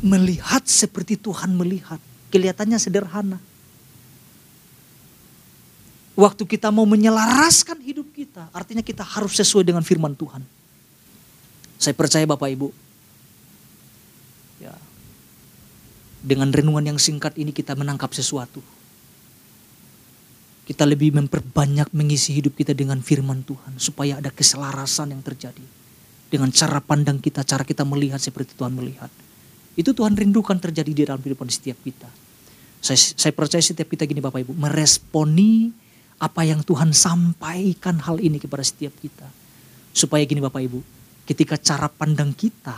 Melihat 0.10 0.66
seperti 0.66 1.22
Tuhan 1.22 1.54
melihat, 1.54 2.02
kelihatannya 2.34 2.82
sederhana. 2.82 3.38
Waktu 6.18 6.50
kita 6.50 6.74
mau 6.74 6.90
menyelaraskan 6.90 7.78
hidup 7.86 8.10
kita, 8.18 8.50
artinya 8.50 8.82
kita 8.82 9.06
harus 9.06 9.38
sesuai 9.38 9.70
dengan 9.70 9.86
firman 9.86 10.18
Tuhan. 10.18 10.42
Saya 11.78 11.94
percaya 11.94 12.26
Bapak 12.26 12.50
Ibu, 12.50 12.74
ya, 14.60 14.74
dengan 16.26 16.50
renungan 16.50 16.90
yang 16.90 17.00
singkat 17.00 17.38
ini 17.38 17.54
kita 17.54 17.78
menangkap 17.78 18.12
sesuatu. 18.12 18.60
kita 20.70 20.86
lebih 20.86 21.18
memperbanyak 21.18 21.90
mengisi 21.98 22.38
hidup 22.38 22.54
kita 22.54 22.78
dengan 22.78 23.02
firman 23.02 23.42
Tuhan 23.42 23.82
supaya 23.82 24.22
ada 24.22 24.30
keselarasan 24.30 25.18
yang 25.18 25.26
terjadi 25.26 25.66
dengan 26.30 26.54
cara 26.54 26.78
pandang 26.78 27.18
kita, 27.18 27.42
cara 27.42 27.66
kita 27.66 27.82
melihat 27.82 28.22
seperti 28.22 28.54
Tuhan 28.54 28.78
melihat. 28.78 29.10
Itu 29.78 29.94
Tuhan 29.94 30.18
rindukan 30.18 30.58
terjadi 30.58 30.92
di 30.92 31.04
dalam 31.06 31.22
kehidupan 31.22 31.50
setiap 31.50 31.78
kita. 31.84 32.10
Saya, 32.80 32.96
saya 32.96 33.34
percaya 33.36 33.60
setiap 33.60 33.92
kita 33.92 34.08
gini 34.08 34.24
Bapak 34.24 34.48
Ibu, 34.48 34.56
meresponi 34.56 35.70
apa 36.20 36.48
yang 36.48 36.64
Tuhan 36.64 36.96
sampaikan 36.96 38.00
hal 38.00 38.24
ini 38.24 38.40
kepada 38.40 38.64
setiap 38.64 38.96
kita. 39.00 39.28
Supaya 39.92 40.24
gini 40.24 40.40
Bapak 40.40 40.64
Ibu, 40.64 40.80
ketika 41.28 41.60
cara 41.60 41.92
pandang 41.92 42.32
kita 42.32 42.76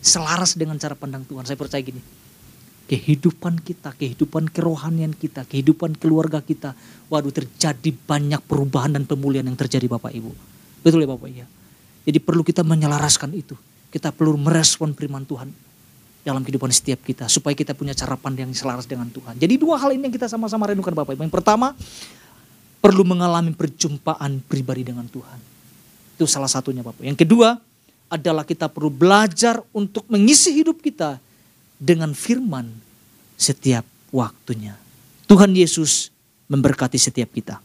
selaras 0.00 0.56
dengan 0.56 0.80
cara 0.80 0.96
pandang 0.96 1.24
Tuhan, 1.28 1.44
saya 1.44 1.60
percaya 1.60 1.80
gini, 1.84 2.00
kehidupan 2.88 3.60
kita, 3.64 3.96
kehidupan 3.96 4.52
kerohanian 4.52 5.12
kita, 5.16 5.48
kehidupan 5.48 5.96
keluarga 5.96 6.44
kita, 6.44 6.76
waduh 7.08 7.32
terjadi 7.32 7.90
banyak 8.04 8.40
perubahan 8.44 8.96
dan 8.96 9.04
pemulihan 9.08 9.44
yang 9.44 9.56
terjadi 9.56 9.88
Bapak 9.88 10.12
Ibu. 10.12 10.32
Betul 10.84 11.04
ya 11.04 11.08
Bapak 11.08 11.28
ya? 11.32 11.46
Jadi 12.04 12.18
perlu 12.20 12.44
kita 12.44 12.60
menyelaraskan 12.60 13.32
itu. 13.32 13.56
Kita 13.88 14.12
perlu 14.12 14.36
merespon 14.36 14.92
firman 14.92 15.24
Tuhan 15.24 15.48
dalam 16.24 16.40
kehidupan 16.40 16.72
setiap 16.72 17.04
kita. 17.04 17.28
Supaya 17.28 17.52
kita 17.54 17.76
punya 17.76 17.92
cara 17.92 18.16
pandang 18.16 18.50
yang 18.50 18.56
selaras 18.56 18.88
dengan 18.88 19.06
Tuhan. 19.12 19.36
Jadi 19.36 19.54
dua 19.60 19.76
hal 19.78 19.92
ini 19.94 20.08
yang 20.08 20.14
kita 20.16 20.26
sama-sama 20.26 20.72
renungkan 20.72 20.96
Bapak 20.96 21.14
Ibu. 21.14 21.22
Yang 21.28 21.36
pertama, 21.36 21.76
perlu 22.80 23.04
mengalami 23.04 23.52
perjumpaan 23.52 24.40
pribadi 24.44 24.82
dengan 24.88 25.04
Tuhan. 25.06 25.38
Itu 26.16 26.24
salah 26.24 26.48
satunya 26.48 26.80
Bapak. 26.80 27.04
Yang 27.04 27.28
kedua 27.28 27.60
adalah 28.08 28.48
kita 28.48 28.72
perlu 28.72 28.88
belajar 28.88 29.60
untuk 29.76 30.08
mengisi 30.08 30.52
hidup 30.56 30.80
kita 30.80 31.20
dengan 31.76 32.16
firman 32.16 32.72
setiap 33.36 33.84
waktunya. 34.14 34.78
Tuhan 35.28 35.52
Yesus 35.52 36.12
memberkati 36.48 36.96
setiap 37.00 37.32
kita. 37.32 37.58